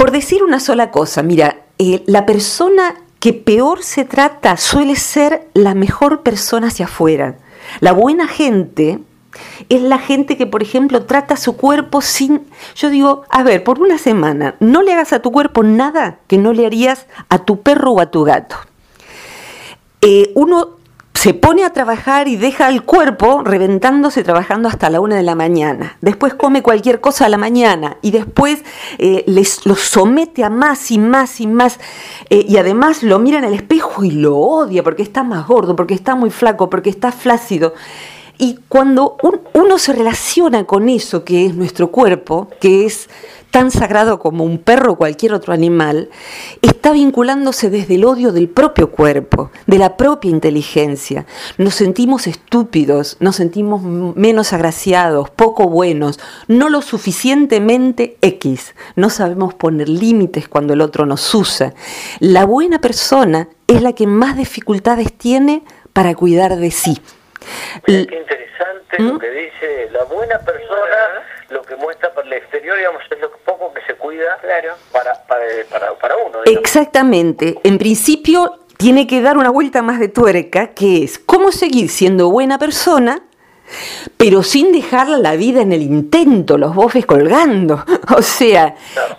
Por 0.00 0.12
decir 0.12 0.42
una 0.42 0.60
sola 0.60 0.90
cosa, 0.90 1.22
mira, 1.22 1.58
eh, 1.76 2.02
la 2.06 2.24
persona 2.24 2.94
que 3.18 3.34
peor 3.34 3.82
se 3.82 4.06
trata 4.06 4.56
suele 4.56 4.96
ser 4.96 5.50
la 5.52 5.74
mejor 5.74 6.22
persona 6.22 6.68
hacia 6.68 6.86
afuera. 6.86 7.36
La 7.80 7.92
buena 7.92 8.26
gente 8.26 9.00
es 9.68 9.82
la 9.82 9.98
gente 9.98 10.38
que, 10.38 10.46
por 10.46 10.62
ejemplo, 10.62 11.04
trata 11.04 11.36
su 11.36 11.58
cuerpo 11.58 12.00
sin... 12.00 12.46
Yo 12.74 12.88
digo, 12.88 13.24
a 13.28 13.42
ver, 13.42 13.62
por 13.62 13.78
una 13.78 13.98
semana, 13.98 14.54
no 14.58 14.80
le 14.80 14.94
hagas 14.94 15.12
a 15.12 15.20
tu 15.20 15.32
cuerpo 15.32 15.62
nada 15.62 16.20
que 16.28 16.38
no 16.38 16.54
le 16.54 16.64
harías 16.64 17.06
a 17.28 17.40
tu 17.40 17.60
perro 17.60 17.90
o 17.90 18.00
a 18.00 18.10
tu 18.10 18.24
gato. 18.24 18.56
Eh, 20.00 20.32
uno 20.34 20.79
se 21.20 21.34
pone 21.34 21.66
a 21.66 21.70
trabajar 21.74 22.28
y 22.28 22.36
deja 22.36 22.70
el 22.70 22.82
cuerpo 22.82 23.42
reventándose 23.44 24.24
trabajando 24.24 24.70
hasta 24.70 24.88
la 24.88 25.02
una 25.02 25.16
de 25.16 25.22
la 25.22 25.34
mañana. 25.34 25.98
Después 26.00 26.32
come 26.32 26.62
cualquier 26.62 27.02
cosa 27.02 27.26
a 27.26 27.28
la 27.28 27.36
mañana 27.36 27.98
y 28.00 28.10
después 28.10 28.64
eh, 28.96 29.24
les, 29.26 29.66
lo 29.66 29.76
somete 29.76 30.44
a 30.44 30.48
más 30.48 30.90
y 30.90 30.96
más 30.96 31.42
y 31.42 31.46
más. 31.46 31.78
Eh, 32.30 32.46
y 32.48 32.56
además 32.56 33.02
lo 33.02 33.18
mira 33.18 33.36
en 33.36 33.44
el 33.44 33.52
espejo 33.52 34.02
y 34.02 34.12
lo 34.12 34.34
odia 34.34 34.82
porque 34.82 35.02
está 35.02 35.22
más 35.22 35.46
gordo, 35.46 35.76
porque 35.76 35.92
está 35.92 36.14
muy 36.14 36.30
flaco, 36.30 36.70
porque 36.70 36.88
está 36.88 37.12
flácido. 37.12 37.74
Y 38.42 38.58
cuando 38.70 39.18
uno 39.52 39.78
se 39.78 39.92
relaciona 39.92 40.64
con 40.64 40.88
eso 40.88 41.24
que 41.24 41.44
es 41.44 41.54
nuestro 41.54 41.90
cuerpo, 41.90 42.48
que 42.58 42.86
es 42.86 43.10
tan 43.50 43.70
sagrado 43.70 44.18
como 44.18 44.44
un 44.44 44.56
perro 44.56 44.92
o 44.92 44.96
cualquier 44.96 45.34
otro 45.34 45.52
animal, 45.52 46.08
está 46.62 46.92
vinculándose 46.92 47.68
desde 47.68 47.96
el 47.96 48.06
odio 48.06 48.32
del 48.32 48.48
propio 48.48 48.92
cuerpo, 48.92 49.50
de 49.66 49.76
la 49.76 49.98
propia 49.98 50.30
inteligencia. 50.30 51.26
Nos 51.58 51.74
sentimos 51.74 52.26
estúpidos, 52.26 53.18
nos 53.20 53.36
sentimos 53.36 53.82
menos 53.82 54.54
agraciados, 54.54 55.28
poco 55.28 55.68
buenos, 55.68 56.18
no 56.48 56.70
lo 56.70 56.80
suficientemente 56.80 58.16
X. 58.22 58.74
No 58.96 59.10
sabemos 59.10 59.52
poner 59.52 59.90
límites 59.90 60.48
cuando 60.48 60.72
el 60.72 60.80
otro 60.80 61.04
nos 61.04 61.34
usa. 61.34 61.74
La 62.20 62.46
buena 62.46 62.80
persona 62.80 63.50
es 63.66 63.82
la 63.82 63.92
que 63.92 64.06
más 64.06 64.38
dificultades 64.38 65.12
tiene 65.12 65.62
para 65.92 66.14
cuidar 66.14 66.56
de 66.56 66.70
sí. 66.70 67.02
Mira, 67.86 68.06
qué 68.06 68.16
interesante 68.18 69.02
lo 69.02 69.14
¿Mm? 69.14 69.18
que 69.18 69.30
dice 69.30 69.88
la 69.92 70.04
buena 70.04 70.38
persona, 70.40 70.96
lo 71.48 71.62
que 71.62 71.76
muestra 71.76 72.12
para 72.12 72.26
el 72.26 72.32
exterior, 72.34 72.76
digamos, 72.76 73.02
es 73.10 73.20
lo 73.20 73.30
poco 73.44 73.72
que 73.72 73.82
se 73.82 73.94
cuida 73.94 74.38
claro. 74.40 74.74
para, 74.92 75.14
para, 75.26 75.94
para, 75.94 76.16
uno. 76.16 76.38
Exactamente. 76.44 77.56
En 77.64 77.78
principio 77.78 78.60
tiene 78.76 79.06
que 79.06 79.20
dar 79.20 79.36
una 79.36 79.50
vuelta 79.50 79.82
más 79.82 80.00
de 80.00 80.08
tuerca, 80.08 80.68
que 80.68 81.04
es 81.04 81.18
cómo 81.18 81.52
seguir 81.52 81.88
siendo 81.88 82.30
buena 82.30 82.58
persona 82.58 83.22
pero 84.16 84.42
sin 84.42 84.72
dejar 84.72 85.08
la 85.08 85.36
vida 85.36 85.62
en 85.62 85.72
el 85.72 85.82
intento, 85.82 86.58
los 86.58 86.74
bofes 86.74 87.06
colgando, 87.06 87.84
o 88.16 88.22
sea, 88.22 88.74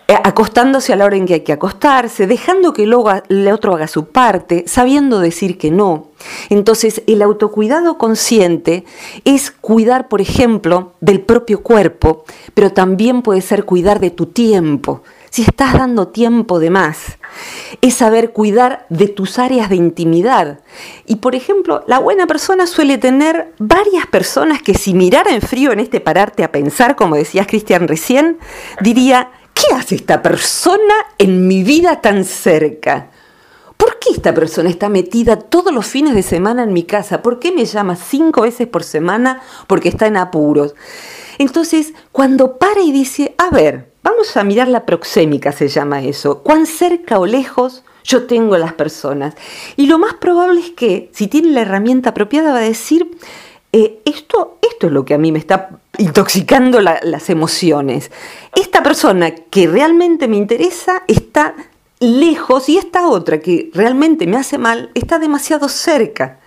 eh, 0.08 0.15
acostándose 0.24 0.93
a 0.93 0.96
la 0.96 1.05
hora 1.05 1.17
en 1.17 1.25
que 1.25 1.36
hay 1.36 1.39
que 1.41 1.53
acostarse, 1.53 2.27
dejando 2.27 2.74
que 2.74 2.84
el 2.84 2.93
otro 2.93 3.74
haga 3.75 3.88
su 3.88 4.05
parte, 4.10 4.63
sabiendo 4.67 5.20
decir 5.20 5.58
que 5.58 5.72
no. 5.72 6.10
Entonces, 6.50 7.01
el 7.08 7.22
autocuidado 7.22 7.98
consciente 7.98 8.86
es 9.25 9.51
cuidar, 9.51 10.08
por 10.08 10.22
ejemplo, 10.22 10.93
del 11.01 11.22
propio 11.22 11.63
cuerpo, 11.63 12.25
pero 12.53 12.72
también 12.72 13.22
puede 13.22 13.41
ser 13.41 13.65
cuidar 13.65 14.00
de 14.00 14.12
tu 14.12 14.27
tiempo, 14.27 15.01
si 15.31 15.43
estás 15.43 15.73
dando 15.73 16.09
tiempo 16.09 16.59
de 16.59 16.69
más. 16.69 17.17
Es 17.79 17.95
saber 17.95 18.33
cuidar 18.33 18.85
de 18.89 19.07
tus 19.07 19.39
áreas 19.39 19.69
de 19.69 19.77
intimidad. 19.77 20.59
Y 21.07 21.15
por 21.15 21.35
ejemplo, 21.35 21.83
la 21.88 22.00
buena 22.00 22.27
persona 22.27 22.67
suele 22.67 22.97
tener 22.97 23.53
varias 23.57 24.05
personas 24.07 24.61
que 24.61 24.75
si 24.75 24.93
mirara 24.93 25.33
en 25.33 25.41
frío 25.41 25.71
en 25.71 25.79
este 25.79 26.01
pararte 26.01 26.43
a 26.43 26.51
pensar, 26.51 26.95
como 26.97 27.15
decías 27.15 27.47
Cristian 27.47 27.88
recién, 27.88 28.38
diría, 28.81 29.31
¿qué 29.53 29.73
hace 29.73 29.95
esta 29.95 30.21
persona 30.21 30.93
en 31.17 31.47
mi 31.47 31.63
vida 31.63 32.01
tan 32.01 32.25
cerca? 32.25 33.09
¿Por 33.77 34.00
qué 34.00 34.09
esta 34.11 34.33
persona 34.33 34.69
está 34.69 34.89
metida 34.89 35.39
todos 35.39 35.73
los 35.73 35.88
fines 35.88 36.13
de 36.13 36.23
semana 36.23 36.63
en 36.63 36.73
mi 36.73 36.83
casa? 36.83 37.21
¿Por 37.21 37.39
qué 37.39 37.53
me 37.53 37.65
llama 37.65 37.95
cinco 37.95 38.41
veces 38.41 38.67
por 38.67 38.83
semana 38.83 39.41
porque 39.67 39.89
está 39.89 40.07
en 40.07 40.17
apuros? 40.17 40.75
Entonces, 41.38 41.93
cuando 42.11 42.59
para 42.59 42.81
y 42.81 42.91
dice, 42.91 43.33
a 43.38 43.50
ver, 43.50 43.90
Vamos 44.03 44.36
a 44.36 44.43
mirar 44.43 44.67
la 44.67 44.86
proxémica, 44.86 45.51
se 45.51 45.67
llama 45.67 46.01
eso. 46.01 46.39
Cuán 46.39 46.65
cerca 46.65 47.20
o 47.20 47.25
lejos 47.25 47.84
yo 48.03 48.25
tengo 48.25 48.55
a 48.55 48.60
las 48.60 48.74
personas. 48.74 49.36
Y 49.75 49.88
lo 49.88 50.00
más 50.00 50.15
probable 50.15 50.60
es 50.60 50.72
que, 50.72 51.10
si 51.13 51.27
tiene 51.27 51.50
la 51.50 51.62
herramienta 51.62 52.12
apropiada, 52.12 52.51
va 52.51 52.60
a 52.60 52.62
decir, 52.62 53.17
eh, 53.74 54.01
esto, 54.05 54.58
esto 54.62 54.88
es 54.88 54.93
lo 54.93 55.05
que 55.05 55.13
a 55.13 55.17
mí 55.17 55.31
me 55.31 55.39
está 55.39 55.70
intoxicando 55.98 56.81
las 56.81 57.29
emociones. 57.29 58.12
Esta 58.55 58.81
persona 58.81 59.31
que 59.36 59.67
realmente 59.67 60.27
me 60.27 60.38
interesa 60.38 61.03
está 61.08 61.53
lejos 62.01 62.67
y 62.67 62.77
esta 62.77 63.08
otra 63.08 63.39
que 63.39 63.70
realmente 63.74 64.25
me 64.27 64.38
hace 64.38 64.58
mal 64.58 64.89
está 64.96 65.20
demasiado 65.20 65.70
cerca. 65.70 66.39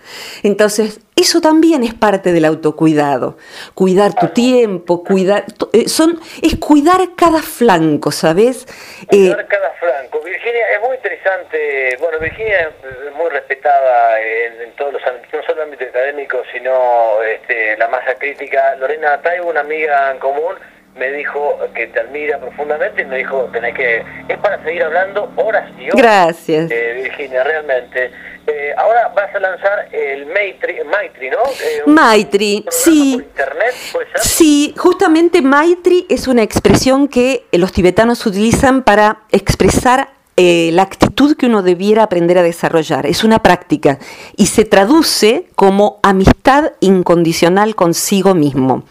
Entonces, 0.43 0.99
eso 1.15 1.39
también 1.39 1.83
es 1.83 1.93
parte 1.93 2.33
del 2.33 2.45
autocuidado. 2.45 3.37
Cuidar 3.73 4.13
tu 4.13 4.27
tiempo, 4.27 5.03
cuidar. 5.03 5.45
Eh, 5.71 5.87
son, 5.87 6.19
es 6.43 6.57
cuidar 6.57 6.99
cada 7.15 7.41
flanco, 7.41 8.11
¿sabes? 8.11 8.67
Cuidar 9.07 9.39
eh, 9.39 9.45
cada 9.47 9.71
flanco. 9.71 10.21
Virginia, 10.21 10.69
es 10.75 10.81
muy 10.81 10.95
interesante. 10.95 11.97
Bueno, 12.01 12.19
Virginia 12.19 12.69
es 13.07 13.15
muy 13.15 13.29
respetada 13.29 14.21
en, 14.21 14.71
todos 14.75 14.93
los 14.93 15.03
ámbitos, 15.07 15.33
no 15.33 15.41
solo 15.43 15.53
en 15.53 15.57
el 15.57 15.63
ámbito 15.73 15.85
académico, 15.89 16.43
sino 16.51 17.23
este, 17.23 17.77
la 17.77 17.87
masa 17.87 18.15
crítica. 18.15 18.75
Lorena 18.75 19.21
Taibo, 19.21 19.49
una 19.49 19.61
amiga 19.61 20.11
en 20.11 20.19
común, 20.19 20.55
me 20.97 21.11
dijo 21.11 21.57
que 21.73 21.87
te 21.87 21.99
admira 21.99 22.39
profundamente 22.39 23.01
y 23.01 23.05
me 23.05 23.17
dijo, 23.17 23.49
tenés 23.51 23.75
que... 23.75 24.03
Es 24.27 24.37
para 24.37 24.63
seguir 24.63 24.83
hablando 24.83 25.31
horas 25.35 25.69
y 25.77 25.89
horas. 25.89 26.01
Gracias. 26.01 26.71
Eh, 26.71 27.01
Virginia, 27.03 27.43
realmente. 27.43 28.11
Eh, 28.47 28.73
ahora 28.77 29.11
vas 29.15 29.33
a 29.33 29.39
lanzar 29.39 29.87
el 29.91 30.27
Maitri, 30.27 30.77
Maitri 30.85 31.29
¿no? 31.31 31.37
Eh, 31.37 31.81
Maitri, 31.87 32.63
sí. 32.69 33.13
internet, 33.13 33.73
¿puede 33.91 34.11
ser? 34.11 34.21
Sí, 34.21 34.73
justamente 34.77 35.41
Maitri 35.41 36.05
es 36.09 36.27
una 36.27 36.43
expresión 36.43 37.07
que 37.07 37.45
los 37.51 37.73
tibetanos 37.73 38.25
utilizan 38.25 38.83
para 38.83 39.23
expresar 39.31 40.14
eh, 40.37 40.69
la 40.73 40.81
actitud 40.83 41.37
que 41.37 41.45
uno 41.45 41.61
debiera 41.61 42.03
aprender 42.03 42.37
a 42.37 42.43
desarrollar. 42.43 43.05
Es 43.05 43.23
una 43.23 43.39
práctica 43.39 43.99
y 44.35 44.47
se 44.47 44.65
traduce 44.65 45.47
como 45.55 45.99
amistad 46.03 46.73
incondicional 46.81 47.75
consigo 47.75 48.35
mismo. 48.35 48.83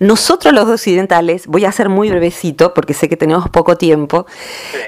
Nosotros 0.00 0.52
los 0.52 0.68
occidentales, 0.68 1.46
voy 1.46 1.64
a 1.64 1.70
ser 1.70 1.88
muy 1.88 2.10
brevecito 2.10 2.74
porque 2.74 2.94
sé 2.94 3.08
que 3.08 3.16
tenemos 3.16 3.48
poco 3.48 3.76
tiempo, 3.76 4.26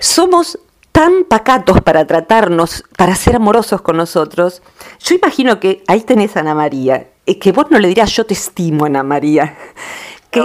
somos 0.01 0.59
tan 0.91 1.23
pacatos 1.25 1.81
para 1.83 2.05
tratarnos, 2.05 2.85
para 2.97 3.15
ser 3.15 3.37
amorosos 3.37 3.81
con 3.81 3.97
nosotros. 3.97 4.61
Yo 5.05 5.15
imagino 5.15 5.61
que 5.61 5.85
ahí 5.87 6.01
tenés 6.01 6.37
a 6.37 6.41
Ana 6.41 6.57
María, 6.57 7.11
eh, 7.27 7.39
que 7.39 7.53
vos 7.53 7.67
no 7.71 7.79
le 7.79 7.87
dirás 7.87 8.11
yo 8.11 8.27
te 8.27 8.35
estimo, 8.35 8.87
Ana 8.87 9.05
María 9.05 9.57
que 10.33 10.43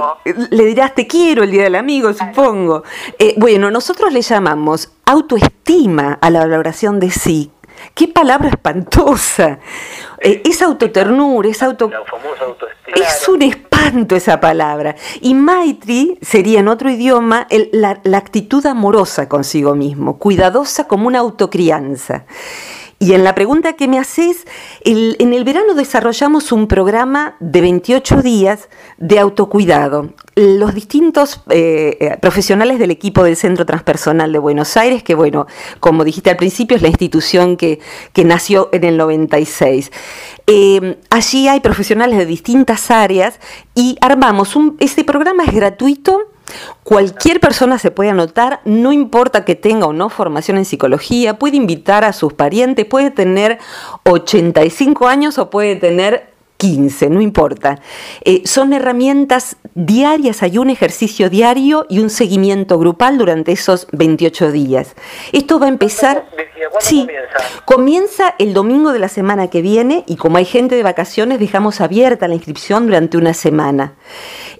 le 0.52 0.66
dirás 0.66 0.94
te 0.94 1.08
quiero 1.08 1.44
el 1.44 1.52
día 1.52 1.64
del 1.64 1.76
amigo, 1.76 2.14
supongo. 2.14 2.84
Eh, 3.18 3.36
bueno, 3.38 3.72
nosotros 3.72 4.12
le 4.12 4.22
llamamos 4.22 4.92
autoestima 5.08 6.20
a 6.22 6.30
la 6.30 6.40
valoración 6.40 7.00
de 7.00 7.10
sí. 7.10 7.52
Qué 7.94 8.08
palabra 8.08 8.50
espantosa. 8.50 9.60
Eh, 10.20 10.42
es 10.46 10.62
autoternura, 10.62 11.50
es 11.50 11.64
auto... 11.64 11.90
Es 12.96 13.28
un 13.28 13.42
espanto 13.42 14.16
esa 14.16 14.40
palabra. 14.40 14.96
Y 15.22 15.34
Maitri 15.34 16.18
sería 16.22 16.60
en 16.60 16.68
otro 16.68 16.90
idioma 16.90 17.48
la, 17.72 18.00
la 18.04 18.18
actitud 18.18 18.66
amorosa 18.66 19.30
consigo 19.30 19.76
mismo, 19.76 20.18
cuidadosa 20.18 20.88
como 20.88 21.08
una 21.08 21.20
autocrianza. 21.20 22.26
Y 23.00 23.14
en 23.14 23.24
la 23.24 23.36
pregunta 23.36 23.74
que 23.74 23.88
me 23.88 24.00
haces, 24.00 24.48
en 24.84 25.34
el 25.34 25.44
verano 25.44 25.76
desarrollamos 25.76 26.52
un 26.52 26.68
programa 26.68 27.36
de 27.40 27.62
28 27.62 28.24
días 28.24 28.70
de 28.98 29.20
autocuidado. 29.20 30.14
Los 30.36 30.74
distintos 30.74 31.42
eh, 31.52 31.98
eh, 32.00 32.18
profesionales 32.20 32.80
del 32.80 32.90
equipo 32.90 33.24
del 33.24 33.36
Centro 33.36 33.68
Transpersonal 33.68 34.32
de 34.32 34.40
Buenos 34.40 34.78
Aires, 34.78 35.04
que 35.04 35.14
bueno, 35.14 35.46
como 35.80 36.04
dijiste 36.04 36.32
al 36.32 36.38
principio, 36.38 36.76
es 36.76 36.82
la 36.82 36.88
institución 36.88 37.56
que, 37.56 37.80
nació 38.16 38.70
en 38.72 38.84
el 38.84 38.98
96. 38.98 39.92
Eh, 40.48 40.98
allí 41.12 41.48
hay 41.48 41.60
profesionales 41.60 42.18
de 42.18 42.26
distintas 42.26 42.90
áreas 42.90 43.40
y 43.76 43.98
armamos 44.02 44.56
un, 44.56 44.76
este 44.80 45.04
programa 45.04 45.44
es 45.44 45.54
gratuito 45.54 46.32
Cualquier 46.84 47.40
persona 47.40 47.78
se 47.78 47.92
puede 47.92 48.10
anotar, 48.10 48.62
no 48.64 48.94
importa 48.94 49.44
que 49.44 49.56
tenga 49.56 49.88
o 49.88 49.94
no 49.94 50.10
formación 50.10 50.58
en 50.58 50.66
psicología, 50.66 51.38
puede 51.38 51.58
invitar 51.58 52.04
a 52.06 52.14
sus 52.14 52.34
parientes, 52.34 52.86
puede 52.86 53.12
tener 53.12 53.60
85 54.04 55.08
años 55.08 55.38
o 55.38 55.50
puede 55.50 55.76
tener 55.76 56.37
15, 56.58 57.10
no 57.10 57.22
importa. 57.22 57.80
Eh, 58.26 58.42
son 58.46 58.74
herramientas 58.74 59.58
diarias, 59.76 60.44
hay 60.44 60.58
un 60.58 60.70
ejercicio 60.70 61.30
diario 61.30 61.86
y 61.88 62.00
un 62.00 62.10
seguimiento 62.10 62.78
grupal 62.80 63.18
durante 63.18 63.52
esos 63.52 63.88
28 63.92 64.52
días. 64.52 64.96
Esto 65.32 65.60
va 65.60 65.68
a 65.68 65.70
empezar... 65.70 66.26
Sí, 66.80 67.02
comienza? 67.02 67.64
comienza 67.66 68.36
el 68.40 68.54
domingo 68.54 68.92
de 68.92 69.00
la 69.00 69.08
semana 69.08 69.48
que 69.48 69.62
viene 69.62 70.04
y 70.06 70.16
como 70.18 70.38
hay 70.38 70.46
gente 70.46 70.76
de 70.76 70.84
vacaciones 70.84 71.40
dejamos 71.40 71.80
abierta 71.82 72.28
la 72.28 72.34
inscripción 72.34 72.88
durante 72.88 73.18
una 73.18 73.34
semana. 73.34 73.94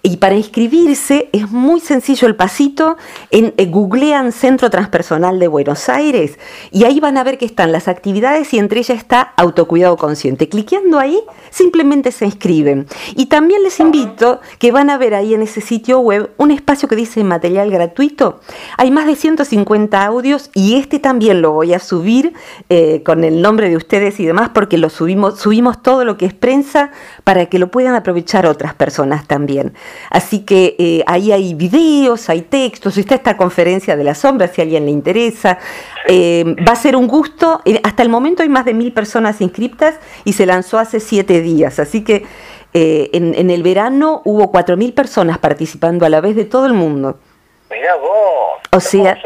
Y 0.04 0.18
para 0.18 0.36
inscribirse 0.36 1.30
es 1.34 1.50
muy 1.50 1.80
sencillo 1.80 2.28
el 2.28 2.36
pasito, 2.36 2.98
en, 3.32 3.54
eh, 3.58 3.66
googlean 3.66 4.32
Centro 4.32 4.70
Transpersonal 4.70 5.40
de 5.40 5.48
Buenos 5.48 5.90
Aires 5.90 6.38
y 6.72 6.86
ahí 6.86 7.00
van 7.00 7.18
a 7.18 7.24
ver 7.24 7.38
que 7.38 7.46
están 7.46 7.72
las 7.72 7.88
actividades 7.88 8.54
y 8.54 8.60
entre 8.60 8.80
ellas 8.80 8.98
está 8.98 9.34
autocuidado 9.36 9.98
consciente. 9.98 10.48
Cliqueando 10.48 11.00
ahí, 11.00 11.20
simplemente 11.50 11.87
simplemente 11.88 12.12
se 12.12 12.26
inscriben. 12.26 12.86
Y 13.16 13.28
también 13.28 13.64
les 13.64 13.80
invito 13.80 14.42
que 14.60 14.74
van 14.74 14.90
a 14.90 14.98
ver 14.98 15.14
ahí 15.14 15.34
en 15.34 15.42
ese 15.42 15.62
sitio 15.62 16.00
web 16.00 16.32
un 16.36 16.52
espacio 16.52 16.90
que 16.90 16.98
dice 16.98 17.24
material 17.24 17.72
gratuito. 17.72 18.42
Hay 18.78 18.92
más 18.92 19.08
de 19.08 19.16
150 19.16 20.04
audios 20.06 20.50
y 20.54 20.76
este 20.76 21.00
también 21.00 21.42
lo 21.42 21.54
voy 21.54 21.74
a 21.74 21.80
subir 21.80 22.34
eh, 22.68 23.04
con 23.06 23.24
el 23.24 23.42
nombre 23.42 23.70
de 23.70 23.78
ustedes 23.78 24.20
y 24.20 24.26
demás 24.26 24.50
porque 24.54 24.78
lo 24.78 24.90
subimos, 24.90 25.40
subimos 25.40 25.82
todo 25.82 26.04
lo 26.04 26.18
que 26.18 26.26
es 26.26 26.34
prensa 26.34 26.92
para 27.24 27.46
que 27.46 27.58
lo 27.58 27.72
puedan 27.72 27.96
aprovechar 27.96 28.46
otras 28.46 28.74
personas 28.74 29.26
también. 29.26 29.74
Así 30.10 30.40
que 30.40 30.76
eh, 30.80 31.04
ahí 31.08 31.32
hay 31.32 31.54
videos, 31.54 32.30
hay 32.30 32.42
textos, 32.42 32.98
está 32.98 33.16
esta 33.16 33.38
conferencia 33.38 33.96
de 33.96 34.04
la 34.04 34.14
sombra 34.14 34.50
si 34.50 34.60
a 34.60 34.66
alguien 34.66 34.84
le 34.84 34.92
interesa. 34.92 35.58
Eh, 36.10 36.56
va 36.68 36.74
a 36.74 36.76
ser 36.76 36.98
un 36.98 37.08
gusto. 37.08 37.62
Hasta 37.84 38.04
el 38.04 38.10
momento 38.10 38.44
hay 38.44 38.50
más 38.50 38.66
de 38.66 38.74
mil 38.74 38.92
personas 38.92 39.40
inscritas 39.40 39.96
y 40.26 40.34
se 40.34 40.46
lanzó 40.46 40.80
hace 40.80 41.00
siete 41.00 41.42
días. 41.42 41.77
Así 41.80 42.04
que 42.04 42.24
eh, 42.74 43.10
en, 43.14 43.50
el 43.50 43.64
verano 43.64 44.22
hubo 44.26 44.52
cuatro 44.52 44.78
mil 44.78 44.94
personas 44.94 45.38
participando 45.38 46.06
a 46.06 46.10
la 46.10 46.22
vez 46.22 46.36
de 46.36 46.46
todo 46.46 46.66
el 46.66 46.74
mundo. 46.74 47.20
Mirá 47.70 47.96
vos. 47.96 48.62
O 48.72 48.80
sea, 48.80 49.18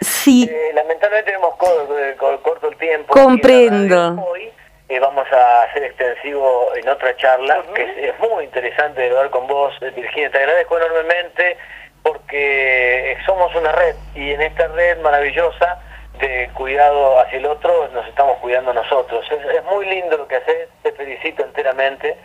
sí. 0.00 0.48
Eh, 0.50 0.70
lamentablemente 0.74 1.32
tenemos 1.32 1.54
corto, 1.56 2.68
el 2.68 2.76
tiempo. 2.76 3.12
Comprendo. 3.12 4.26
Hoy 4.28 4.50
vamos 4.98 5.26
a 5.32 5.62
hacer 5.62 5.84
extensivo 5.84 6.68
en 6.74 6.88
otra 6.88 7.16
charla, 7.16 7.62
que 7.74 8.08
es, 8.08 8.18
muy 8.18 8.44
interesante 8.44 9.02
de 9.02 9.10
ver 9.10 9.30
con 9.30 9.46
vos, 9.46 9.72
Virginia. 9.80 10.30
Te 10.30 10.38
agradezco 10.38 10.76
enormemente 10.78 11.56
porque 12.02 13.16
somos 13.26 13.54
una 13.54 13.72
red 13.72 13.94
y 14.14 14.32
en 14.32 14.42
esta 14.42 14.66
red 14.68 14.98
maravillosa 15.00 15.78
de 16.20 16.50
cuidado 16.54 17.18
hacia 17.20 17.38
el 17.38 17.46
otro 17.46 17.88
nos 17.92 18.06
estamos 18.06 18.38
cuidando 18.38 18.72
nosotros. 18.72 19.24
Es, 19.30 19.64
muy 19.64 19.86
lindo 19.86 20.16
lo 20.16 20.26
que 20.26 20.36
haces, 20.36 20.68
te 20.82 20.92
felicito 20.92 21.44
enteramente 21.44 22.16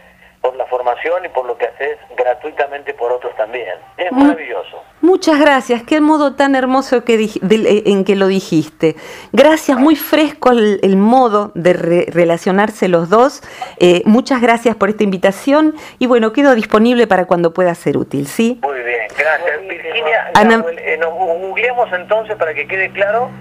por 0.42 0.56
la 0.56 0.66
formación 0.66 1.26
y 1.26 1.30
por 1.30 1.46
lo 1.46 1.58
que 1.58 1.66
haces 1.66 1.98
gratuitamente 2.16 2.94
por 2.94 3.12
otros 3.12 3.36
también. 3.36 3.76
Es 3.98 4.12
maravilloso. 4.12 4.84
Muchas 5.02 5.40
gracias, 5.40 5.82
qué 5.84 6.02
modo 6.02 6.36
tan 6.36 6.56
hermoso 6.56 7.04
que 7.04 7.16
eh, 7.16 7.84
en 7.86 8.06
que 8.06 8.16
lo 8.16 8.28
dijiste. 8.28 8.96
Gracias, 9.32 9.78
muy 9.78 9.96
fresco 9.96 10.52
el, 10.52 10.98
modo 10.98 11.52
de 11.56 11.74
relacionarse 11.74 12.88
los 12.88 13.10
dos. 13.10 13.42
Eh, 13.80 14.04
muchas 14.06 14.42
gracias 14.42 14.76
por 14.76 14.90
esta 14.90 15.04
invitación 15.04 15.76
y 15.98 16.06
bueno, 16.06 16.32
quedo 16.32 16.54
disponible 16.54 17.08
para 17.08 17.26
cuando 17.26 17.54
pueda 17.54 17.74
ser 17.74 17.98
útil, 17.98 18.28
¿sí? 18.28 18.60
Muy 18.62 18.80
bien, 18.82 19.08
gracias. 19.18 19.62
Virginia, 19.68 20.32
Ana... 20.36 20.64
Eh, 20.78 20.98
nos 20.98 21.12
googleamos 21.12 21.92
entonces 21.94 22.36
para 22.36 22.54
que 22.54 22.68
quede 22.68 22.92
claro 22.92 23.32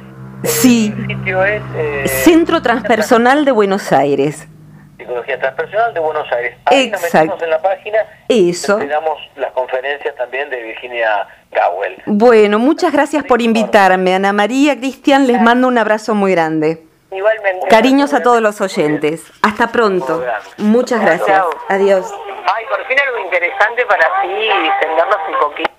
Sí. 0.44 0.94
El 0.96 1.16
sitio 1.16 1.44
es... 1.44 1.62
Eh, 1.76 2.08
Centro 2.08 2.62
Transpersonal 2.62 3.44
de 3.44 3.52
Buenos 3.52 3.92
Aires. 3.92 4.46
Psicología 4.96 5.38
Transpersonal 5.38 5.94
de 5.94 6.00
Buenos 6.00 6.30
Aires. 6.32 6.56
Ahí 6.66 6.90
nos 6.90 7.02
metemos 7.02 7.42
en 7.42 7.50
la 7.50 7.60
página. 7.60 7.98
Eso. 8.28 8.76
Tenemos 8.76 9.18
las 9.36 9.52
conferencias 9.52 10.14
también 10.16 10.48
de 10.50 10.62
Virginia 10.62 11.26
Gawel. 11.50 12.02
Bueno, 12.06 12.58
muchas 12.58 12.92
gracias 12.92 13.24
por 13.24 13.42
invitarme. 13.42 14.14
Ana 14.14 14.32
María, 14.32 14.76
Cristian, 14.76 15.26
les 15.26 15.40
mando 15.40 15.68
un 15.68 15.78
abrazo 15.78 16.14
muy 16.14 16.32
grande. 16.32 16.82
Igualmente. 17.10 17.68
Cariños 17.68 18.12
a 18.12 18.22
todos 18.22 18.40
los 18.40 18.60
oyentes. 18.60 19.24
Hasta 19.42 19.68
pronto. 19.68 20.24
Muchas 20.58 21.00
gracias. 21.00 21.42
Adiós. 21.68 22.12
Ay, 22.46 22.64
por 22.68 22.86
fin 22.86 22.98
algo 23.06 23.18
interesante 23.18 23.86
para 23.86 24.06
así 24.06 24.28
distendernos 24.28 25.18
un 25.28 25.38
poquito. 25.40 25.70